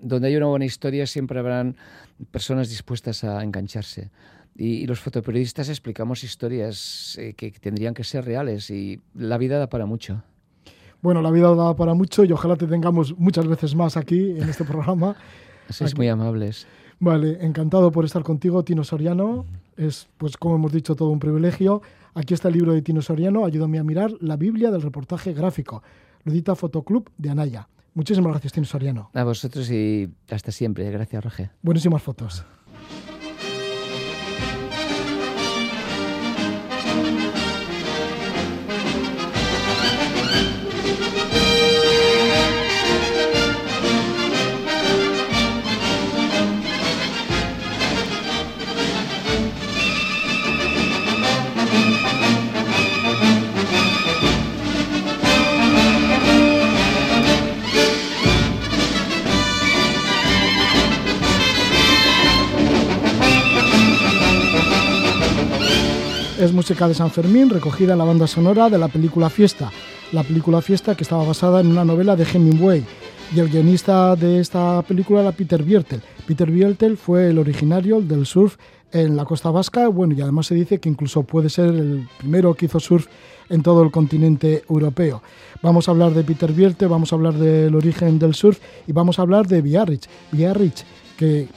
[0.00, 1.76] donde hay una buena historia siempre habrán
[2.30, 4.10] personas dispuestas a engancharse.
[4.56, 9.68] Y, los fotoperiodistas explicamos historias eh, que tendrían que ser reales y la vida da
[9.68, 10.22] para mucho.
[11.02, 14.48] Bueno, la vida da para mucho y ojalá te tengamos muchas veces más aquí en
[14.48, 15.16] este programa.
[15.68, 16.66] Sois muy amables.
[17.00, 19.44] Vale, encantado por estar contigo, Tino Soriano.
[19.76, 21.82] Es, pues como hemos dicho, todo un privilegio.
[22.14, 25.82] Aquí está el libro de Tino Soriano, Ayúdame a mirar, la Biblia del reportaje gráfico.
[26.22, 27.68] Lo edita Fotoclub de Anaya.
[27.92, 29.10] Muchísimas gracias, Tino Soriano.
[29.12, 30.90] A vosotros y hasta siempre.
[30.90, 31.50] Gracias, Roger.
[31.62, 32.44] Buenísimas fotos.
[66.44, 69.72] Es música de San Fermín recogida en la banda sonora de la película Fiesta.
[70.12, 72.84] La película Fiesta que estaba basada en una novela de Hemingway.
[73.34, 76.02] Y el guionista de esta película era Peter Biertel.
[76.26, 78.56] Peter Biertel fue el originario del surf
[78.92, 82.52] en la costa vasca, bueno, y además se dice que incluso puede ser el primero
[82.54, 83.06] que hizo surf
[83.48, 85.22] en todo el continente europeo.
[85.62, 89.18] Vamos a hablar de Peter Biertel, vamos a hablar del origen del surf y vamos
[89.18, 90.08] a hablar de Biarritz.
[90.30, 90.84] Biarritz,
[91.16, 91.48] que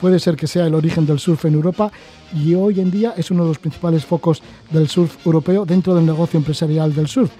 [0.00, 1.92] puede ser que sea el origen del surf en Europa
[2.34, 6.06] y hoy en día es uno de los principales focos del surf europeo dentro del
[6.06, 7.30] negocio empresarial del surf,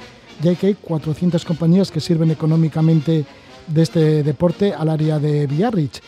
[0.43, 3.25] ya que hay 400 compañías que sirven económicamente
[3.67, 6.01] de este deporte al área de Biarritz.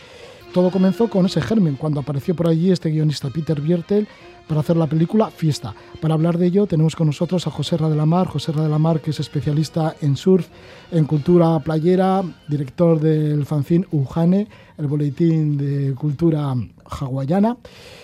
[0.53, 4.07] Todo comenzó con ese germen, cuando apareció por allí este guionista Peter Biertel
[4.47, 5.73] para hacer la película Fiesta.
[6.01, 8.63] Para hablar de ello tenemos con nosotros a José Ra de la Mar, José Ra
[8.63, 10.47] de la Mar que es especialista en surf,
[10.91, 16.53] en cultura playera, director del fanzine Ujane, el boletín de cultura
[16.85, 17.57] hawaiana,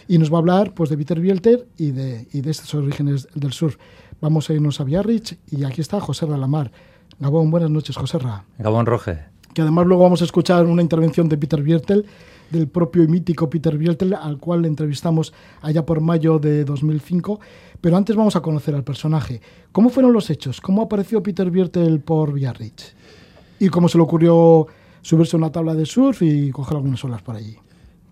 [0.07, 3.27] y nos va a hablar pues, de Peter Bielter y de, y de estos orígenes
[3.35, 3.77] del surf.
[4.21, 6.71] Vamos a irnos a Biarritz y aquí está José Ra de la Mar.
[7.19, 8.45] Gabón, buenas noches, José Ra.
[8.57, 9.25] Gabón Roge.
[9.53, 12.05] Que además luego vamos a escuchar una intervención de Peter Biertel
[12.51, 17.39] del propio y mítico Peter Biertel, al cual entrevistamos allá por mayo de 2005.
[17.81, 19.41] Pero antes vamos a conocer al personaje.
[19.71, 20.61] ¿Cómo fueron los hechos?
[20.61, 22.93] ¿Cómo apareció Peter Biertel por Biarritz?
[23.59, 24.67] ¿Y cómo se le ocurrió
[25.01, 27.57] subirse a una tabla de surf y coger algunas olas por allí?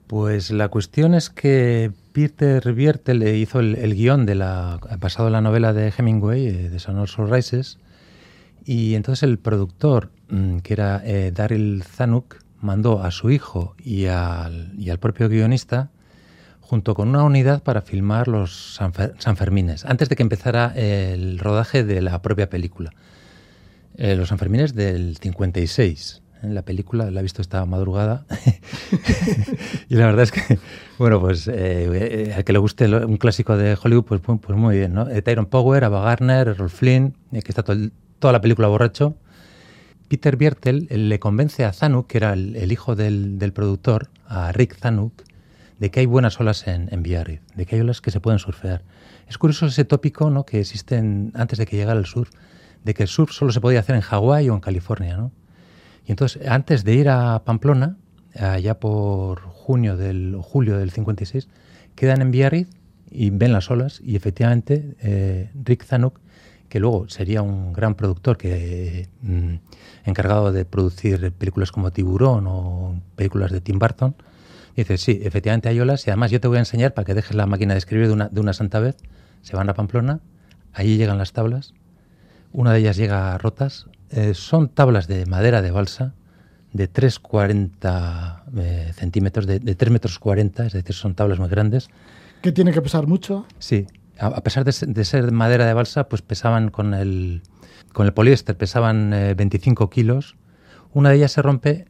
[0.07, 5.33] Pues la cuestión es que Peter Biertel le hizo el, guion de la, basado en
[5.33, 7.77] la novela de Hemingway, eh, de Sonor Rises,
[8.63, 14.07] y entonces el productor, mm, que era eh, Daryl Zanuck, mandó a su hijo y
[14.07, 15.89] al, y al, propio guionista
[16.59, 21.85] junto con una unidad para filmar los San Sanfermines, antes de que empezara el rodaje
[21.85, 22.91] de la propia película.
[23.95, 26.21] Eh, los Sanfermines del 56.
[26.43, 28.25] En la película la he visto esta madrugada
[29.89, 30.59] y la verdad es que,
[30.99, 34.93] bueno, pues eh, al que le guste un clásico de Hollywood, pues, pues muy bien,
[34.93, 35.09] ¿no?
[35.09, 39.15] Eh, Tyrone Power, Ava Gardner, Rolf Flynn, que está toda la película borracho,
[40.07, 45.23] Peter Biertel le convence a Zanuck, que era el, hijo del, productor, a Rick Zanuck,
[45.79, 48.39] de que hay buenas olas en, en Biarritz, de que hay olas que se pueden
[48.39, 48.83] surfear.
[49.27, 50.45] Es curioso ese tópico ¿no?
[50.45, 52.31] que existe antes de que llegara el surf,
[52.83, 55.17] de que el surf solo se podía hacer en Hawái o en California.
[55.17, 55.31] ¿no?
[56.05, 57.97] Y entonces, antes de ir a Pamplona,
[58.33, 61.47] allá por junio del, julio del 56,
[61.95, 62.69] quedan en Biarritz
[63.09, 66.19] y ven las olas y efectivamente eh, Rick Zanuck
[66.69, 69.55] que luego sería un gran productor que mm,
[70.05, 74.15] encargado de producir películas como Tiburón o películas de Tim Burton,
[74.75, 77.35] dice, sí, efectivamente hay olas y además yo te voy a enseñar para que dejes
[77.35, 78.97] la máquina de escribir de una, de una santa vez.
[79.41, 80.19] Se van a Pamplona,
[80.73, 81.73] allí llegan las tablas,
[82.51, 86.13] una de ellas llega rotas, eh, son tablas de madera de balsa
[86.73, 91.89] de 3,40 eh, centímetros, de, de 3 metros 40, es decir, son tablas muy grandes.
[92.41, 93.45] ¿Que tiene que pesar mucho?
[93.57, 93.87] Sí,
[94.19, 94.71] a, pesar de,
[95.05, 97.41] ser madera de balsa, pues pesaban con el,
[97.93, 100.35] con el poliéster, pesaban 25 eh, kilos.
[100.93, 101.85] Una de ellas se rompe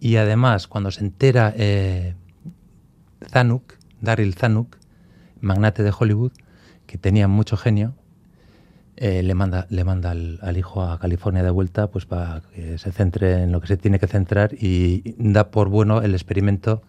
[0.00, 2.14] y además cuando se entera eh,
[3.28, 4.76] Zanuck, Daryl Zanuck,
[5.40, 6.32] magnate de Hollywood,
[6.86, 7.94] que tenía mucho genio,
[8.96, 12.78] eh, le manda, le manda al, al, hijo a California de vuelta pues para que
[12.78, 16.82] se centre en lo que se tiene que centrar y da por bueno el experimento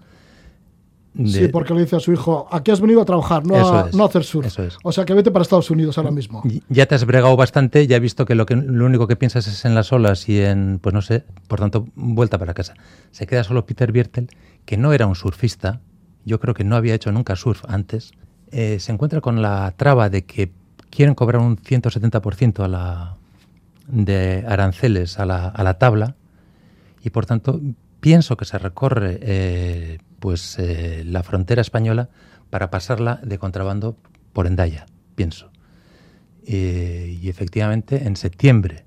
[1.26, 4.04] Sí, porque le dice a su hijo, aquí has venido a trabajar, no, a, no
[4.04, 4.58] a, hacer surf.
[4.84, 6.43] O sea que vete para Estados Unidos ahora mismo.
[6.69, 9.48] Ya te has bregado bastante, ya he visto que lo, que lo único que piensas
[9.48, 12.76] es en las olas y en, pues no sé, por tanto, vuelta para casa.
[13.12, 14.30] Se queda solo Peter Biertel,
[14.65, 15.82] que no era un surfista,
[16.26, 18.12] yo creo que no había hecho nunca surf antes.
[18.52, 20.52] Eh, se encuentra con la traba de que
[20.89, 23.17] quieren cobrar un 170% a la,
[23.88, 26.15] de aranceles a la, a la tabla
[27.04, 27.60] y por tanto
[28.00, 32.10] pienso que se recorre eh, pues eh, la frontera española
[32.49, 33.97] para pasarla de contrabando
[34.34, 35.51] por Endaya, pienso.
[36.45, 38.86] Eh, y efectivamente, en septiembre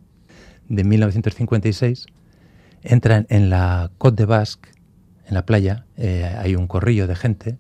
[0.69, 2.07] de 1956,
[2.83, 4.71] entran en la Côte de Basque,
[5.27, 7.59] en la playa, eh, hay un corrillo de gente,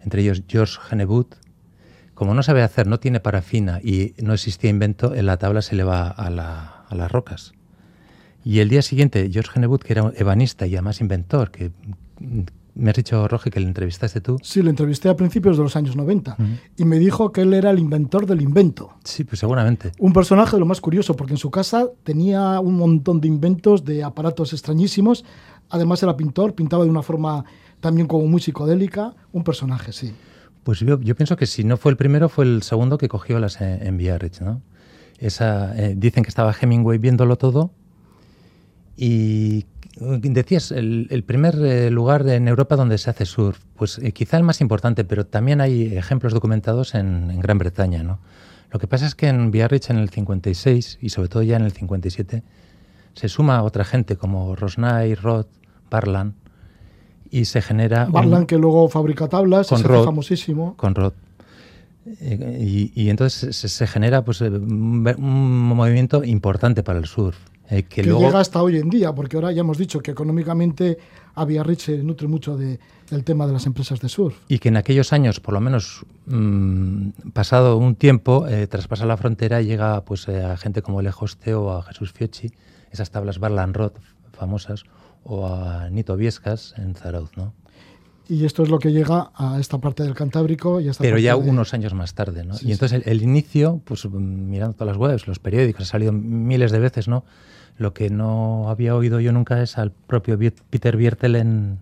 [0.00, 1.34] entre ellos George Genebut.
[2.14, 5.76] Como no sabe hacer, no tiene parafina y no existía invento, en la tabla se
[5.76, 7.52] le va a, la, a las rocas.
[8.44, 11.70] Y el día siguiente, George Genebut, que era un ebanista y además inventor, que
[12.78, 14.38] me has dicho, Roge, que le entrevistaste tú.
[14.42, 16.36] Sí, le entrevisté a principios de los años 90
[16.76, 18.94] y me dijo que él era el inventor del invento.
[19.04, 19.92] Sí, pues seguramente.
[19.98, 23.84] Un personaje de lo más curioso, porque en su casa tenía un montón de inventos
[23.84, 25.24] de aparatos extrañísimos.
[25.70, 27.44] Además era pintor, pintaba de una forma
[27.80, 29.14] también como muy psicodélica.
[29.32, 30.14] Un personaje, sí.
[30.62, 33.38] Pues yo, yo pienso que si no fue el primero, fue el segundo que cogió
[33.40, 34.62] las en, Biarritz, ¿no?
[35.18, 37.72] Esa, eh, dicen que estaba Hemingway viéndolo todo
[38.96, 39.64] y
[40.00, 44.44] Decías, el, primer eh, lugar en Europa donde se hace surf, pues eh, quizá el
[44.44, 48.04] más importante, pero también hay ejemplos documentados en, Gran Bretaña.
[48.04, 48.20] ¿no?
[48.70, 51.64] Lo que pasa es que en Biarritz en el 56 y sobre todo ya en
[51.64, 52.44] el 57
[53.14, 55.48] se suma otra gente como Rosnay, Roth,
[55.90, 56.34] Barlan
[57.30, 58.04] y se genera...
[58.04, 60.76] Barlan que luego fabrica tablas, con es famosísimo.
[60.76, 61.14] Con Roth.
[62.20, 67.36] Eh, y, entonces se, genera pues, un movimiento importante para el surf.
[67.70, 70.98] Eh, que, llega hasta hoy en día, porque ahora ya hemos dicho que económicamente
[71.34, 74.36] a Biarritz se nutre mucho de, del tema de las empresas de surf.
[74.48, 79.18] Y que en aquellos años, por lo menos mmm, pasado un tiempo, eh, traspasa la
[79.18, 82.52] frontera y llega pues, eh, a gente como El o a Jesús Fiocchi,
[82.90, 83.92] esas tablas Barlan Rod
[84.32, 84.84] famosas,
[85.24, 87.52] o a Nito Viescas en Zarauz, ¿no?
[88.28, 90.80] Y esto es lo que llega a esta parte del Cantábrico.
[90.80, 91.48] Y esta Pero ya de...
[91.48, 92.54] unos años más tarde, ¿no?
[92.60, 96.70] y entonces el, el, inicio, pues mirando todas las webs, los periódicos, ha salido miles
[96.70, 97.24] de veces, ¿no?
[97.78, 101.78] Lo que no había oído yo nunca es al propio Peter Biertel en,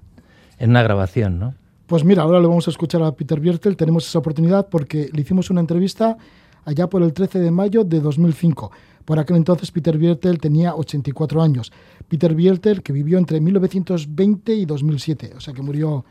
[0.58, 1.54] en una grabación, ¿no?
[1.86, 5.20] Pues mira, ahora le vamos a escuchar a Peter Biertel, tenemos esa oportunidad porque le
[5.20, 6.16] hicimos una entrevista
[6.64, 8.72] allá por el 13 de mayo de 2005.
[9.04, 11.72] Por aquel entonces Peter Biertel tenía 84 años.
[12.08, 16.04] Peter Biertel que vivió entre 1920 y 2007, o sea que murió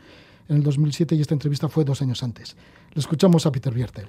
[0.48, 2.56] en el 2007 y esta entrevista fue dos años antes.
[2.92, 4.08] Le escuchamos a Peter Biertel.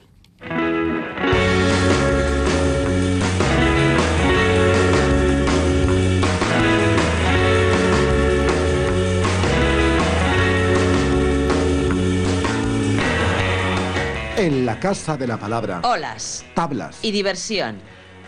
[14.38, 15.82] En la Casa de la Palabra.
[15.84, 16.46] Olas.
[16.54, 17.00] Tablas.
[17.02, 17.78] Y diversión.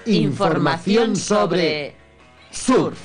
[0.05, 1.95] Información, sobre
[2.51, 2.99] surf.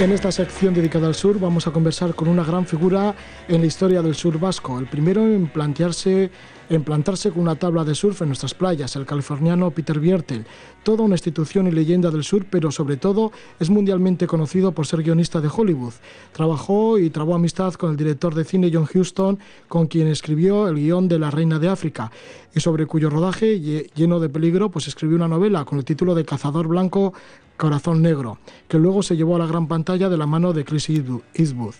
[0.00, 3.14] En esta sección dedicada al sur vamos a conversar con una gran figura
[3.46, 6.30] en la historia del sur vasco, el primero en plantearse
[6.68, 10.46] en plantarse con una tabla de surf en nuestras playas, el californiano Peter Biertel,
[10.82, 15.02] toda una institución y leyenda del sur, pero sobre todo es mundialmente conocido por ser
[15.02, 15.94] guionista de Hollywood.
[16.32, 19.38] Trabajó y trabó amistad con el director de cine John Huston,
[19.68, 22.10] con quien escribió el guion de La Reina de África,
[22.54, 23.58] y sobre cuyo rodaje,
[23.94, 27.12] lleno de peligro, pues escribió una novela con el título de Cazador Blanco
[27.56, 28.38] Corazón Negro,
[28.68, 31.74] que luego se llevó a la gran pantalla de la mano de Chris Eastwood.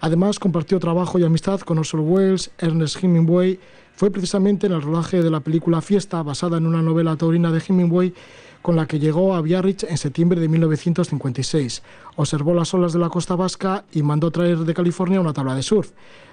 [0.00, 3.60] Además, compartió trabajo y amistad con Orson Welles, Ernest Hemingway,
[3.94, 7.62] fue precisamente en el rodaje de la película Fiesta, basada en una novela taurina de
[7.66, 8.14] Hemingway,
[8.62, 11.82] con la que llegó a Biarritz en septiembre de 1956.
[12.16, 15.62] Observó las olas de la costa vasca y mandó traer de California una tabla de
[15.62, 15.90] surf.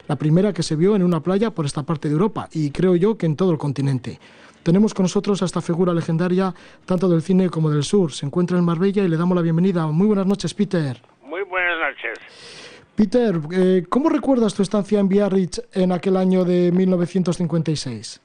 [0.07, 2.95] la primera que se vio en una playa por esta parte de Europa y creo
[2.95, 4.19] yo que en todo el continente.
[4.63, 6.53] Tenemos con nosotros a esta figura legendaria
[6.85, 8.11] tanto del cine como del sur.
[8.11, 9.85] Se encuentra en Marbella y le damos la bienvenida.
[9.87, 10.99] Muy buenas noches, Peter.
[11.23, 12.68] Muy buenas noches.
[12.99, 18.19] Peter, eh, ¿cómo recuerdas tu estancia en Biarritz en aquel año de 1956?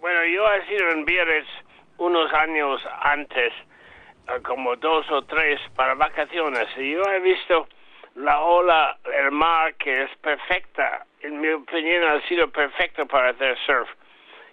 [0.00, 1.48] Bueno, yo he sido en Biarritz
[1.98, 3.52] unos años antes,
[4.28, 6.68] eh, como dos o tres, para vacaciones.
[6.76, 7.66] Y yo he visto
[8.14, 11.06] la ola, el mar, que es perfecta.
[11.22, 13.88] En mi opinión, ha sido perfecto para hacer surf.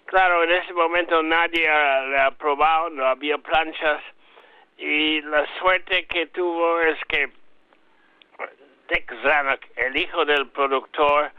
[0.06, 1.68] Claro, en ese momento nadie
[2.10, 4.02] le ha probado, no había planchas
[4.76, 7.30] y la suerte que tuvo es que
[8.88, 11.30] Dick Zanuck, el hijo del productor,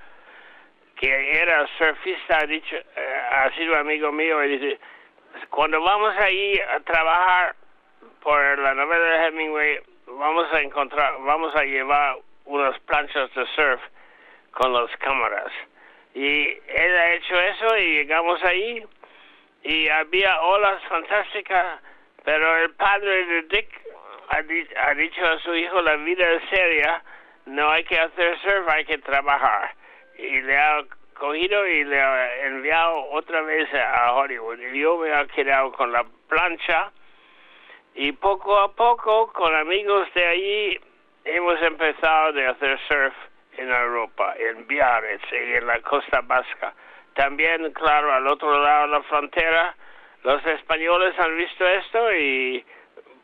[0.96, 4.80] que era surfista, ha dicho, eh, ha sido amigo mío y dice,
[5.50, 7.56] cuando vamos ahí a trabajar
[8.22, 13.82] por la novela de Hemingway, vamos a encontrar, vamos a llevar unas planchas de surf
[14.52, 15.52] con las cámaras.
[16.14, 18.86] Y él ha hecho eso y llegamos ahí
[19.64, 21.82] y había olas fantásticas,
[22.24, 23.82] pero el padre de Dick
[24.30, 27.04] ha, dicho a su hijo, la vida es seria,
[27.46, 29.74] no hay que hacer surf, hay que trabajar.
[30.18, 30.84] Y le ha
[31.14, 34.60] cogido y le ha enviado otra vez a Hollywood.
[34.60, 36.92] Y yo me he quedado con la plancha
[37.96, 40.80] y poco a poco con amigos de allí
[41.26, 43.14] hemos empezado a hacer surf
[43.58, 46.74] en Europa, en Biarritz y en la costa vasca.
[47.14, 49.76] También, claro, al otro lado de la frontera,
[50.24, 52.66] los españoles han visto esto y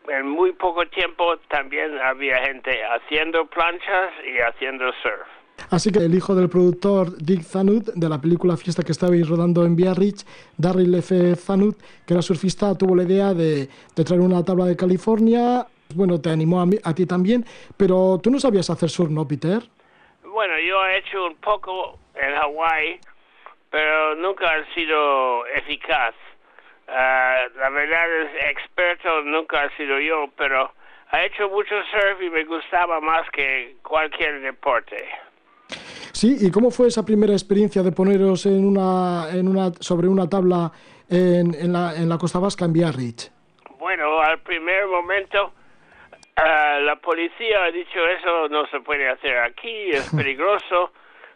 [0.10, 5.28] en muy poco tiempo también había gente haciendo planchas y haciendo surf.
[5.70, 9.66] Así que el hijo del productor Dick Zanut de la película Fiesta que estabais rodando
[9.66, 10.26] en Biarritz,
[10.58, 11.36] Darryl F.
[11.36, 15.66] Zanut, que era surfista, tuvo la idea de, traer una tabla de California.
[15.96, 17.46] Bueno, te animó a, a ti también,
[17.78, 19.64] pero tú no sabías hacer surf, ¿no, Peter?
[20.24, 23.00] Bueno, yo he hecho un poco en Hawái,
[23.72, 26.14] pero nunca ha sido eficaz.
[26.88, 30.72] Ah, la verdad es, experto nunca ha sido yo, pero
[31.14, 34.98] he hecho mucho surf y me gustaba más que cualquier deporte.
[36.14, 40.30] Sí, ¿y cómo fue esa primera experiencia de poneros en una, en una, sobre una
[40.30, 40.72] tabla
[41.10, 43.32] en, en, la, en la Costa Vasca, en Biarritz?
[43.80, 45.54] Bueno, al primer momento
[46.38, 50.92] Uh, la policía ha dicho eso no se puede hacer aquí, es peligroso.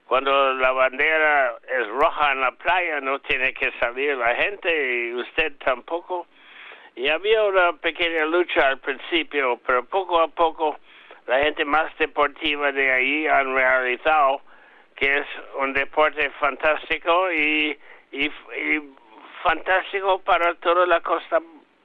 [0.10, 5.14] Cuando la bandera es roja en la playa no tiene que salir la gente y
[5.14, 6.26] usted tampoco.
[6.96, 10.80] Y había una pequeña lucha al principio, pero poco a poco
[11.28, 14.42] la gente más deportiva de ahí han realizado
[14.96, 15.28] que es
[15.60, 17.78] un deporte fantástico y,
[18.12, 18.94] y, y
[19.44, 21.40] fantástico para toda la costa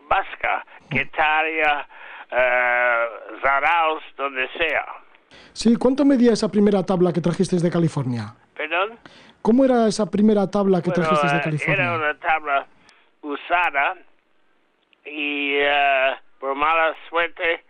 [0.09, 1.87] vasca, Guetaria,
[2.31, 3.07] eh,
[3.43, 5.04] Zaraos, donde sea.
[5.53, 8.35] Sí, ¿cuánto medía esa primera tabla que trajiste de California?
[8.57, 8.99] ¿Perdón?
[9.43, 11.85] ¿Cómo era esa primera tabla que trajiste de eh, California?
[11.85, 12.67] Era una tabla
[13.23, 13.97] usada
[15.05, 17.63] y uh, por mala suerte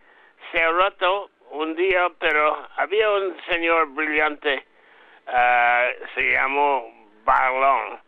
[0.52, 4.64] se ha roto un día, pero había un señor brillante,
[5.26, 6.84] uh, se llamó
[7.24, 7.98] Barlon,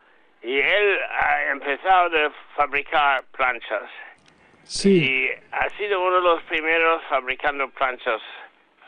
[0.42, 3.90] y él ha empezado a fabricar planchas.
[4.62, 5.02] Sí.
[5.02, 8.20] Y ha sido uno de los primeros fabricando planchas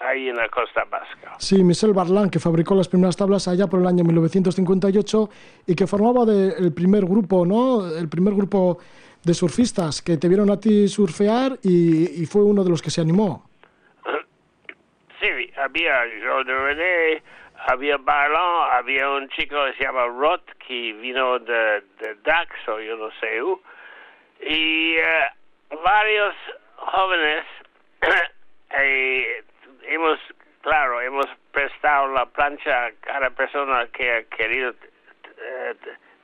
[0.01, 1.35] ahí en la costa vasca.
[1.39, 5.29] Sí, Michel Barlan, que fabricó las primeras tablas allá por el año 1958
[5.67, 7.87] y que formaba del primer grupo, ¿no?
[7.87, 8.79] El primer grupo
[9.25, 13.01] de surfistas que te vieron a ti surfear y, fue uno de los que se
[13.01, 13.49] animó.
[15.21, 17.23] Sí, había yo de René,
[17.67, 22.81] había Barlan, había un chico que se llama Roth que vino de, de Dax o
[22.81, 23.41] yo no sé,
[24.41, 25.25] y eh,
[25.83, 26.35] varios
[26.77, 27.45] jóvenes
[28.79, 29.45] eh,
[29.89, 30.19] hemos,
[30.61, 34.75] claro, hemos prestado la plancha a cada persona que ha querido
[35.39, 35.75] eh,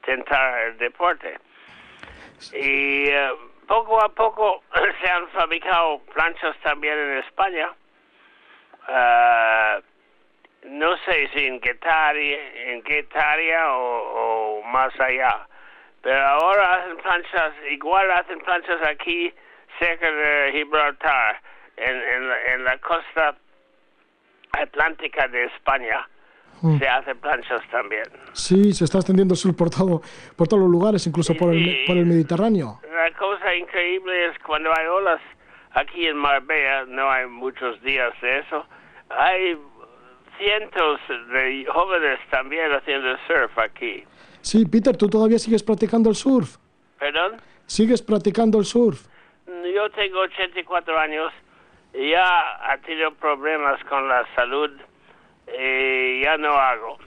[0.05, 1.39] tentar el deporte.
[2.53, 3.33] Y eh,
[3.67, 4.63] poco a poco
[5.03, 7.73] se han fabricado planchas también en España.
[10.65, 15.47] no sé si en Guetaria, en Guetaria o, más allá
[16.05, 19.33] pero ahora hacen planchas, igual hacen planchas aquí
[19.79, 21.41] cerca de Gibraltar,
[21.77, 22.03] en,
[22.53, 23.35] en, la, costa
[24.55, 26.09] atlántica de España.
[26.63, 26.79] Mm.
[26.79, 28.05] Se hacen planchas también.
[28.33, 30.01] Sí, se está extendiendo sur por, todo,
[30.37, 32.81] por todos los lugares, incluso por, el, por el Mediterráneo.
[32.83, 35.21] La cosa increíble es cuando hay olas
[35.73, 38.65] aquí en Marbella, no hay muchos días de eso,
[39.11, 39.59] hay
[40.39, 41.01] cientos
[41.33, 44.05] de jóvenes también haciendo surf aquí.
[44.41, 46.57] Sí, Peter, ¿tú todavía sigues practicando el surf?
[46.99, 47.41] ¿Perdón?
[47.67, 49.07] ¿Sigues practicando el surf?
[49.47, 51.33] Yo tengo 84 años
[51.95, 54.71] ya ha tenido problemas con la salud
[55.47, 56.99] y ya no hago.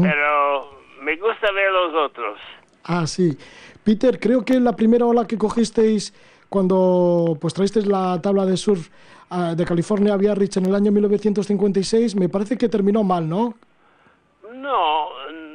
[0.00, 2.38] pero me gusta ver los otros.
[2.84, 3.36] Ah, sí.
[3.84, 6.12] Peter, creo que la primera ola que cogisteis
[6.48, 8.88] cuando pues traísteis la tabla de surf
[9.30, 13.54] ah, de California a Biarritz en el año 1956, me parece que terminó mal, ¿no?
[14.52, 15.08] No,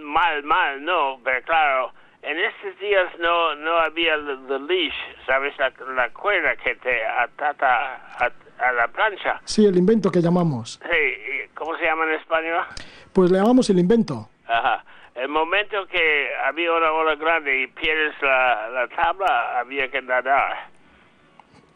[0.04, 1.92] mal, mal, no, pero claro,
[2.22, 4.94] en estos días no no había el leash,
[5.26, 5.58] ¿sabes?
[5.58, 8.32] La, la cuerda que te atata a,
[8.64, 9.42] a la plancha.
[9.46, 10.80] Sí, el invento que llamamos.
[10.84, 12.64] Sí, ¿y ¿cómo se llama en español?
[13.12, 14.30] Pues le llamamos el invento.
[14.48, 14.84] Ajá.
[15.16, 20.70] El momento que había una ola grande y pierdes la, la tabla, había que nadar.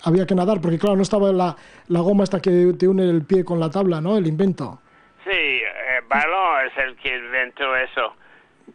[0.03, 1.55] Había que nadar porque, claro, no estaba la,
[1.87, 4.17] la goma hasta que te une el pie con la tabla, ¿no?
[4.17, 4.79] El invento.
[5.23, 8.15] Sí, eh, Balón es el que inventó eso.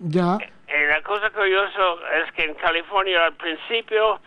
[0.01, 0.39] Ya.
[0.69, 1.79] Y la cosa curiosa
[2.25, 4.21] es que en California al principio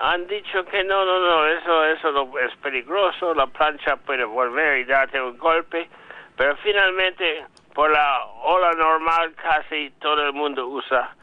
[0.00, 4.78] han dicho que no, no, no, eso, eso no es peligroso, la plancha puede volver
[4.78, 5.88] y darte un golpe,
[6.36, 11.14] pero finalmente por la ola normal casi todo el mundo usa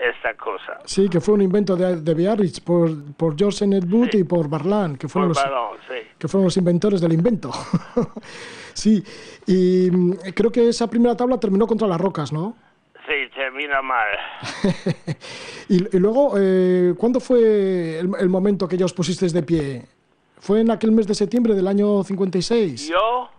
[0.00, 0.78] esta cosa.
[0.84, 4.48] Sí, que fue un invento de, de Biarritz por, por George Ennett Booth y por
[4.48, 5.38] Barlan, que Por fueron, los,
[5.88, 6.08] sí.
[6.18, 7.50] que fueron los inventores del invento.
[8.74, 9.02] sí,
[9.46, 12.56] y mm, creo que esa primera tabla terminó contra las rocas, ¿no?
[13.08, 14.06] Sí, termina mal.
[15.68, 19.82] y, y luego, eh, ¿cuándo fue el, el momento que ya os pusisteis de pie?
[20.38, 22.88] ¿Fue en aquel mes de septiembre del año 56?
[22.88, 23.30] Yo,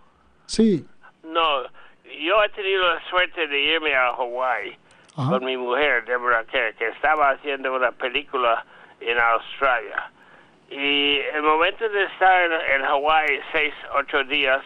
[0.46, 0.84] Sí.
[1.22, 1.62] no,
[2.04, 4.76] yo he tenido la suerte de irme a Hawái
[5.14, 8.64] con mi mujer, Deborah Kerr, que estaba haciendo una película
[9.00, 10.10] en Australia.
[10.70, 14.62] Y el momento de estar en, en Hawái seis, ocho días,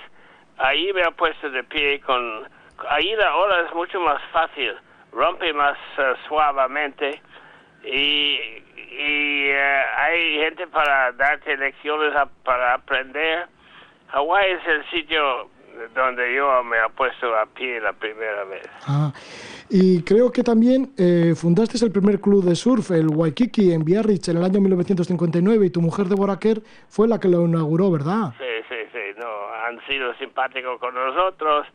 [0.58, 2.48] ahí me he puesto de pie con...
[2.88, 4.72] Ahí la ola es mucho más fácil,
[5.14, 7.20] rompe más eh, suavemente
[7.84, 8.38] y,
[8.76, 13.46] y eh, hay gente para darte lecciones a- para aprender.
[14.08, 15.48] Hawái es el sitio
[15.94, 18.62] donde yo me he puesto a pie la primera vez.
[18.86, 19.12] Ah,
[19.68, 24.28] y creo que también eh, fundaste el primer club de surf, el Waikiki, en Biarritz,
[24.28, 28.32] en el año 1959, y tu mujer, Deborah Kerr, fue la que lo inauguró, ¿verdad?
[28.38, 29.26] Sí, sí, sí, no,
[29.66, 31.66] han sido simpáticos con nosotros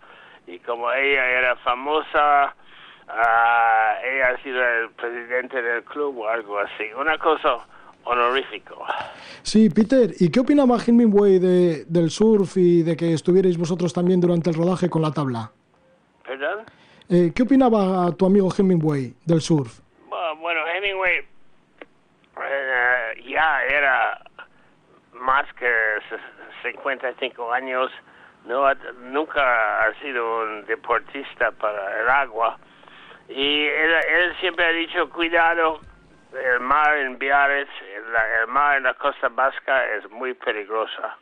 [0.48, 2.56] y como ella era famosa,
[3.10, 7.58] ah, ella ha sido el presidente del club o algo así, una cosa
[8.04, 8.86] honorífico.
[9.44, 14.20] Sí, Peter, ¿y qué opinaba Hemingway de, del surf y de que estuvierais vosotros también
[14.22, 15.52] durante el rodaje con la tabla?
[16.26, 16.66] ¿Perdón?
[17.10, 19.80] Eh, ¿Qué opinaba tu amigo Hemingway del surf?
[20.42, 21.18] Bueno, Hemingway
[22.42, 24.20] eh, ya era
[25.14, 27.92] más que s- 55 años,
[28.46, 28.74] no
[29.12, 32.58] nunca ha sido un deportista para el agua
[33.30, 35.80] y él, él siempre ha dicho cuidado,
[36.34, 37.70] el mar en Biarritz,
[38.42, 41.18] el mar en la costa vasca es muy peligrosa.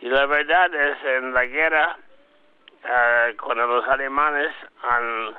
[0.00, 1.96] Y la verdad es en la guerra,
[2.84, 5.34] eh, cuando los alemanes han,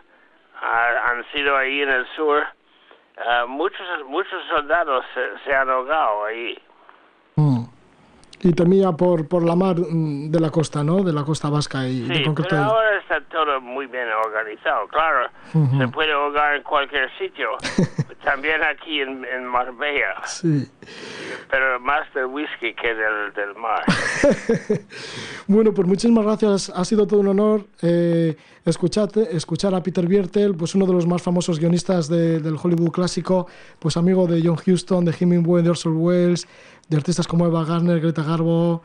[0.61, 2.43] ha- han sido ahí en el sur,
[3.17, 6.57] eh, muchos muchos soldados se, se han ahogado ahí.
[8.43, 11.03] Y temía por, por la mar mm, de la costa, ¿no?
[11.03, 12.49] De la costa vasca y de Sí, concreto.
[12.51, 14.88] pero ahora está todo muy bien organizado.
[14.89, 15.77] Claro, Ujú.
[15.79, 17.49] se puede ahogar en cualquier sitio,
[18.23, 20.67] también aquí en, en Marbella, Sí.
[21.49, 23.83] pero más del whisky que del, del mar.
[25.49, 26.69] Bueno, pues muchísimas gracias.
[26.75, 28.35] Ha sido todo un honor eh,
[28.65, 32.91] escucharte, escuchar a Peter Biertel, pues uno de los más famosos guionistas de- del Hollywood
[32.91, 33.47] clásico,
[33.79, 36.47] pues amigo de John Huston, de Hemingway, de Orson Welles,
[36.89, 38.81] de artistas como Eva Gardner, Greta Garbo,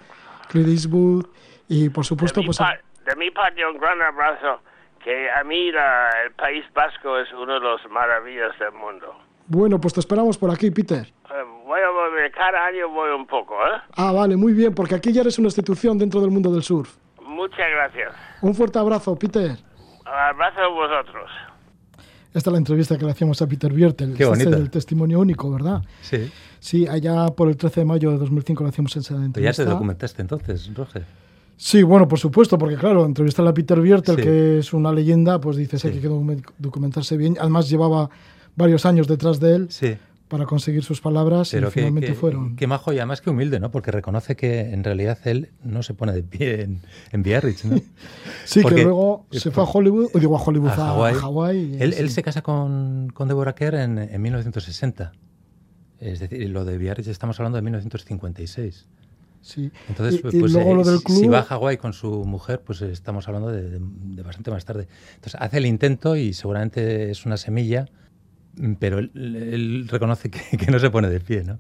[0.49, 1.27] Clint Eastwood
[1.69, 4.61] y por supuesto, de, mi pues par- de mi parte, un gran abrazo,
[5.03, 9.15] que a mí la- el País Vasco es uno de los maravillas del mundo.
[9.47, 11.05] bueno, pues te esperamos por aquí, Peter.
[11.07, 13.81] Eh, voy a volver, cada año voy un poco, ¿eh?
[13.97, 16.95] Ah, vale, muy bien, porque aquí ya eres una institución dentro del mundo del surf.
[17.23, 18.13] Muchas gracias.
[18.41, 19.57] Un fuerte abrazo, Peter.
[20.05, 21.31] Abrazo a vosotros.
[22.35, 24.15] Esta es la entrevista que le hacíamos a Peter Biertel.
[24.15, 25.83] Qué Este es el testimonio único, ¿verdad?
[26.01, 26.31] Sí.
[26.61, 29.65] Sí, allá por el 13 de mayo de 2005 le hacíamos esa Pero ya entrevista.
[29.65, 31.05] te documentaste entonces, Roger.
[31.57, 34.23] Sí, bueno, por supuesto, porque claro, entrevistar a Peter Biertel, Sí.
[34.23, 37.37] que es una leyenda, pues dices, hay que document- documentarse bien.
[37.39, 38.09] Además, llevaba
[38.57, 39.97] varios años detrás de él Sí.
[40.33, 42.57] Para conseguir sus palabras Pero y que, finalmente que- fueron.
[42.57, 43.71] que majo y además que humilde, ¿no?
[43.71, 46.81] Porque reconoce que en realidad él no se pone de pie en,
[47.13, 47.77] en Biarritz, ¿no?
[48.45, 51.59] Sí, porque- que luego se fue a Hollywood, o digo a Hollywood, a a, Hawái.
[51.77, 52.01] y Él, sí.
[52.01, 55.13] él se casa con, con Deborah Kerr en, en 1960.
[56.01, 58.89] Es decir, lo de Biarritz estamos hablando de 1956.
[59.43, 59.71] Sí.
[59.89, 62.25] Entonces, Y- y pues, luego eh, lo del club- si va a Hawái con su
[62.25, 64.89] mujer, pues eh, estamos hablando de, de- de bastante más tarde.
[65.17, 67.87] Entonces, hace el intento y seguramente es una semilla,
[68.79, 71.59] pero él, él reconoce que, que no se pone de pie, ¿no?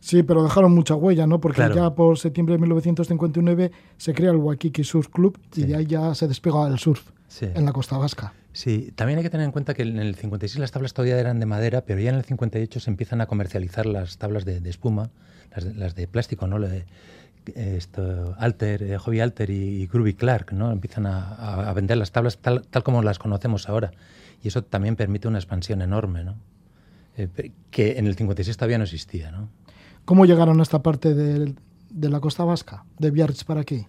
[0.00, 1.40] Sí, pero dejaron mucha huella, ¿no?
[1.40, 1.74] Porque Claro.
[1.74, 6.14] ya por septiembre de 1959 se crea el Waikiki Surf Club y de ahí ya
[6.14, 7.46] se despega el surf Sí.
[7.52, 8.32] en la costa vasca.
[8.52, 11.38] Sí, también hay que tener en cuenta que en el 56 las tablas todavía eran
[11.40, 14.70] de madera, pero ya en el 58 se empiezan a comercializar las tablas de, de
[14.70, 15.10] espuma,
[15.54, 16.58] las de, las de plástico, ¿no?
[16.58, 16.86] Le-
[17.54, 20.70] eh, esto, Alter, eh, Hobby Alter y, y Groovy Clark, ¿no?
[20.70, 23.90] Empiezan a, a- a vender las tablas tal, tal como las conocemos ahora.
[24.42, 26.36] Y eso también permite una expansión enorme, ¿no?
[27.16, 29.48] Eh, que en el 56 todavía no existía, ¿no?
[30.04, 31.54] ¿Cómo llegaron a esta parte de,
[32.08, 33.86] la costa vasca, de Biarritz para aquí?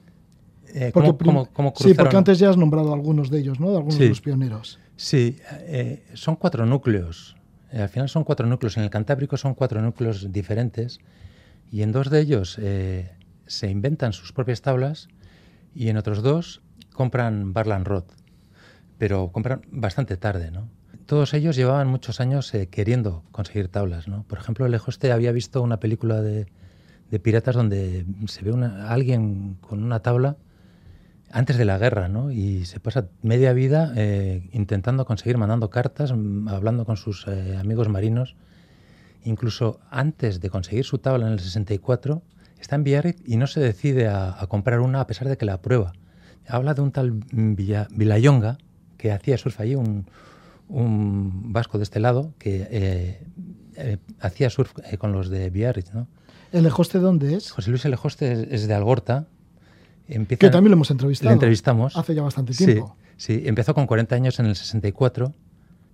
[0.73, 3.69] Eh, ¿cómo, prim- cómo- cómo sí, porque antes ya has nombrado algunos de ellos, ¿no?
[3.71, 4.03] De algunos Sí.
[4.03, 4.79] de los pioneros.
[4.95, 7.35] Sí, eh, son cuatro núcleos.
[7.71, 8.77] Al final son cuatro núcleos.
[8.77, 10.99] En el Cantábrico son cuatro núcleos diferentes
[11.71, 12.59] y en dos de ellos
[13.45, 15.07] se inventan sus propias tablas
[15.75, 16.61] y en otros dos
[16.93, 18.03] compran Barland Rod,
[18.99, 20.69] pero compran bastante tarde, ¿no?
[21.07, 24.23] Todos ellos llevaban muchos años eh, queriendo conseguir tablas, ¿no?
[24.27, 26.45] Por ejemplo, Lejoste había visto una película de,
[27.09, 30.37] de piratas donde se ve una, alguien con una tabla
[31.31, 32.31] antes de la guerra, ¿no?
[32.31, 37.57] Y se pasa media vida eh, intentando conseguir, mandando cartas, mm, hablando con sus eh,
[37.57, 38.35] amigos marinos.
[39.23, 42.21] Incluso antes de conseguir su tabla en el 64,
[42.59, 45.45] está en Biarritz y no se decide a, a comprar una a pesar de que
[45.45, 45.93] la aprueba.
[46.47, 47.87] Habla de un tal Villa-
[48.99, 50.05] que hacía surf allí, un,
[50.67, 53.23] un vasco de este lado que eh,
[53.75, 56.07] eh, hacía surf eh, con los de Biarritz, ¿no?
[56.51, 57.51] ¿El Ejoste dónde es?
[57.51, 59.27] José Luis Elejoste es, es de Algorta.
[60.07, 61.29] Empieza- Que también lo hemos entrevistado.
[61.29, 61.95] le entrevistamos.
[61.95, 62.95] Hace ya bastante Sí, tiempo.
[63.17, 65.33] Sí, empezó con 40 años en el 64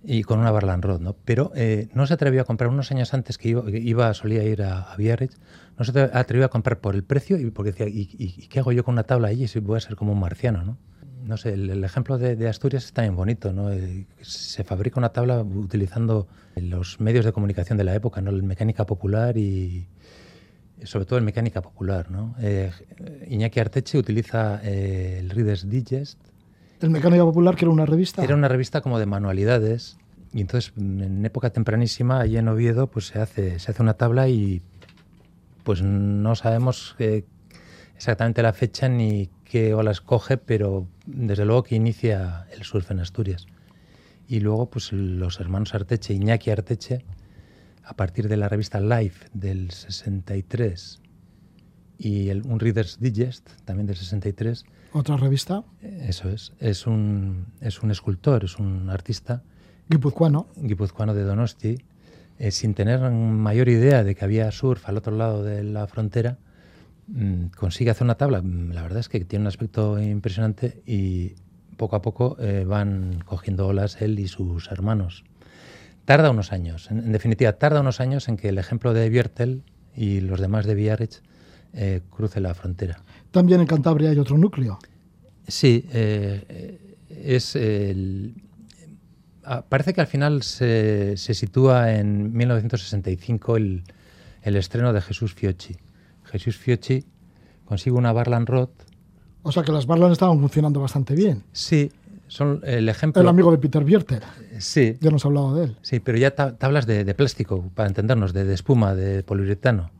[0.04, 1.14] y con una Barland Rod, ¿no?
[1.24, 1.52] Pero
[1.92, 4.82] no se atrevió a comprar unos años antes que iba, que iba solía ir a,
[4.92, 5.36] a Biarritz,
[5.78, 8.46] no se atre- atrevió a comprar por el precio y porque decía, ¿y, y- y
[8.48, 10.78] qué hago yo con una tabla allí si voy a ser como un marciano, ¿no?
[11.26, 13.70] No sé, el, el ejemplo de, de Asturias es también bonito, ¿no?
[13.70, 18.30] Eh, se fabrica una tabla utilizando los medios de comunicación de la época, ¿no?
[18.30, 19.88] La mecánica popular y,
[20.84, 22.34] sobre todo en mecánica popular, ¿no?
[22.40, 22.70] Eh,
[23.28, 26.18] Iñaki Arteche utiliza eh, el Reader's Digest,
[26.80, 28.22] El Mecánica Popular, que era una revista.
[28.22, 29.96] era una revista como de manualidades
[30.32, 34.28] y entonces en época tempranísima allí en Oviedo pues se hace se hace una tabla
[34.28, 34.60] y
[35.64, 37.24] pues no sabemos eh,
[37.96, 43.00] exactamente la fecha ni qué ola escoge, pero desde luego que inicia el surf en
[43.00, 43.46] Asturias.
[44.28, 47.04] Y luego pues los hermanos Arteche, Iñaki Arteche,
[47.84, 51.00] a partir de la revista Life del 63
[51.98, 55.64] y el, un Reader's Digest también del 63, Otra revista.
[55.80, 56.52] eso es.
[56.58, 59.42] Es un, es un escultor, es un artista
[59.88, 60.48] Guipuzcoano.
[60.56, 61.78] guipuzcoano de Donosti,
[62.38, 66.38] eh, sin tener mayor idea de que había surf al otro lado de la frontera,
[67.56, 68.42] consigue hacer una tabla.
[68.42, 71.34] Mm, La verdad es que tiene un aspecto impresionante y
[71.76, 75.24] poco a poco eh, van cogiendo olas él y sus hermanos.
[76.04, 79.62] Tarda unos años, en, en definitiva, tarda unos años en que el ejemplo de Biertel
[79.96, 81.22] y los demás de Biarritz
[81.72, 83.02] eh, cruce la frontera.
[83.30, 84.78] También en Cantabria hay otro núcleo.
[85.48, 88.34] Sí, eh, eh, es el,
[89.68, 93.84] parece que al final se, se sitúa en 1965 el,
[94.42, 95.76] el estreno de Jesús Fiocchi.
[96.26, 97.04] Jesús Fiocchi
[97.64, 98.68] consigue una Barland Rod.
[99.42, 101.44] O sea que las Barland estaban funcionando bastante bien.
[101.52, 101.90] Sí,
[102.28, 103.22] son el ejemplo.
[103.22, 104.22] El amigo de Peter Bierter.
[104.58, 105.76] Sí, Ya nos ha hablado de él.
[105.82, 109.90] sí, pero ya ta- tablas de, de plástico, para entendernos, de, de espuma, de poliuretano.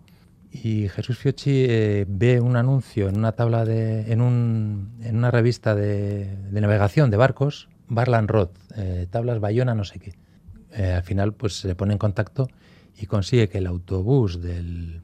[0.51, 5.31] Y Jesús Fiocchi eh, ve un anuncio en una tabla de, en, un, en una
[5.31, 10.15] revista de, de navegación de barcos, Barland Rod, eh, tablas Bayona, no sé qué.
[10.73, 12.49] Eh, al final, pues se pone en contacto
[12.99, 15.03] y consigue que el autobús del,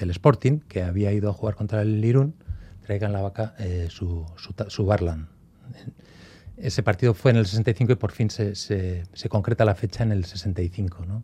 [0.00, 2.34] del Sporting, que había ido a jugar contra el Irún,
[2.84, 5.28] traiga en la vaca eh, su, su, su Barland.
[6.56, 10.12] Ese partido fue en el 65 y por fin se, se- concreta la fecha en
[10.12, 11.06] el 65.
[11.06, 11.22] ¿no?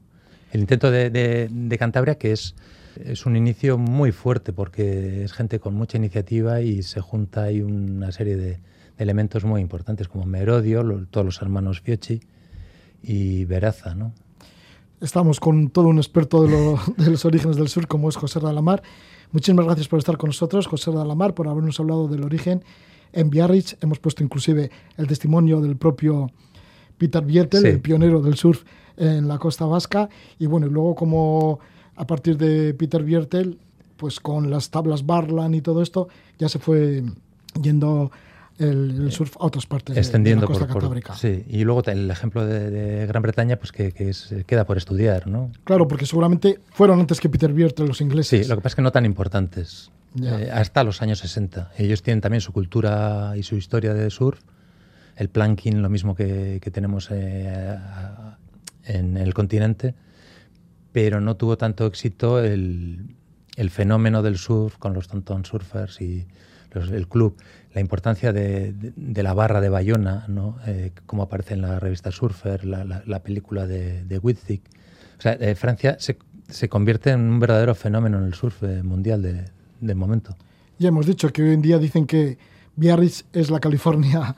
[0.53, 2.55] El intento de, de- Cantabria, que es,
[3.05, 7.61] es un inicio muy fuerte porque es gente con mucha iniciativa y se junta ahí
[7.61, 8.61] una serie de,
[8.99, 12.21] elementos muy importantes como Merodio, todos los hermanos Fiocchi
[13.03, 13.95] y Veraza.
[13.95, 14.15] ¿no?
[15.01, 18.41] Estamos con todo un experto de, lo- de los orígenes del sur, como es José
[18.41, 18.83] Dalamar.
[19.33, 22.65] Muchísimas gracias por estar con nosotros, José Dalamar, por habernos hablado del origen
[23.13, 23.77] en Biarritz.
[23.83, 26.31] Hemos puesto inclusive el testimonio del propio
[26.97, 27.69] Peter Biertel, Sí.
[27.69, 28.65] el pionero del surf
[28.97, 30.09] en la costa vasca.
[30.39, 31.59] Y bueno, y luego como
[31.97, 33.59] a partir de Peter Biertel,
[33.97, 37.03] pues con las tablas Barland y todo esto, ya se fue
[37.61, 38.11] yendo
[38.59, 41.45] el, el surf a otras partes Extendiendo de, la costa por, sí.
[41.49, 45.27] Y luego el ejemplo de, de Gran Bretaña, pues que, que es- queda por estudiar.
[45.27, 45.51] ¿no?
[45.65, 48.43] Claro, porque seguramente fueron antes que Peter Biertel los ingleses.
[48.45, 49.91] Sí, lo que pasa es que no tan importantes.
[50.23, 51.73] Eh, hasta los años 60.
[51.77, 54.41] Ellos tienen también su cultura y su historia de surf.
[55.17, 57.77] El planking, lo mismo que, que tenemos eh,
[58.85, 59.95] en el continente.
[60.93, 63.15] Pero no tuvo tanto éxito el,
[63.57, 66.27] el fenómeno del surf con los Tonton Surfers y
[66.75, 67.37] el club,
[67.77, 70.57] la importancia de, la barra de Bayona, ¿no?
[70.67, 74.63] Eh, como aparece en la revista Surfer, la, película de, de Wittig.
[75.19, 76.17] O sea, eh, Francia se,
[76.49, 79.45] se, convierte en un verdadero fenómeno en el surf eh, mundial de,
[79.79, 80.35] del momento.
[80.79, 82.39] Ya hemos dicho que hoy en día dicen que
[82.77, 84.35] Biarritz es la California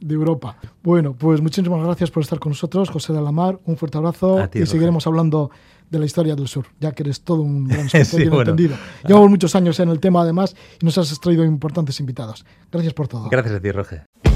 [0.00, 0.56] de Europa.
[0.84, 3.58] Bueno, pues muchísimas gracias por estar con nosotros, José de Alamar.
[3.64, 5.50] Un fuerte abrazo y seguiremos hablando
[5.90, 8.76] de la historia del sur, ya que eres todo un gran especialista entendido.
[9.06, 12.44] Llevamos muchos años en el tema además y nos has traído importantes invitados.
[12.70, 13.28] Gracias por todo.
[13.28, 14.27] Gracias a ti,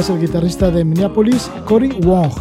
[0.00, 0.12] Roge.
[0.12, 2.32] el guitarrista de Minneapolis, Cory Wong.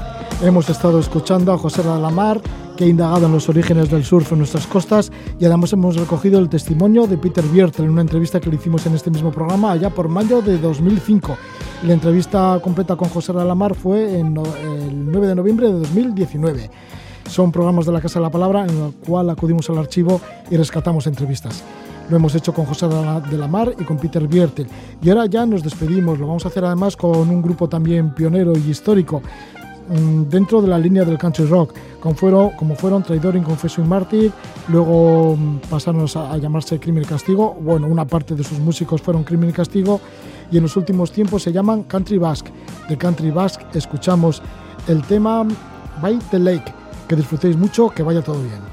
[0.41, 2.39] Hemos estado escuchando a José Lamar,
[2.77, 6.39] que ha indagado en los orígenes del surf en nuestras costas, y además hemos recogido
[6.39, 9.71] el testimonio de Peter Biertel en una entrevista que le hicimos en este mismo programa
[9.71, 11.37] allá por mayo de 2005.
[11.83, 16.69] La entrevista completa con José Lamar fue en el 9 de noviembre de 2019.
[17.27, 20.55] Son programas de la Casa de la Palabra en el cual acudimos al archivo y
[20.55, 21.63] rescatamos entrevistas.
[22.09, 24.67] Lo hemos hecho con José de la Mar y con Peter Biertel.
[25.01, 26.17] Y ahora ya nos despedimos.
[26.17, 29.21] Lo vamos a hacer además con un grupo también pionero y histórico
[29.89, 33.83] mm, dentro de la línea del country rock, como fueron, como fueron Traidor, Inconfeso y
[33.83, 34.31] Mártir,
[34.69, 39.23] luego mm, pasaron a, llamarse Crimen y Castigo, bueno, una parte de sus músicos fueron
[39.23, 40.01] Crimen y Castigo,
[40.51, 42.51] y en los últimos tiempos se llaman Country Basque.
[42.87, 44.41] De Country Basque escuchamos
[44.87, 45.45] el tema
[46.01, 46.73] By the Lake.
[47.07, 48.68] Que disfrutéis mucho, que vaya todo bien.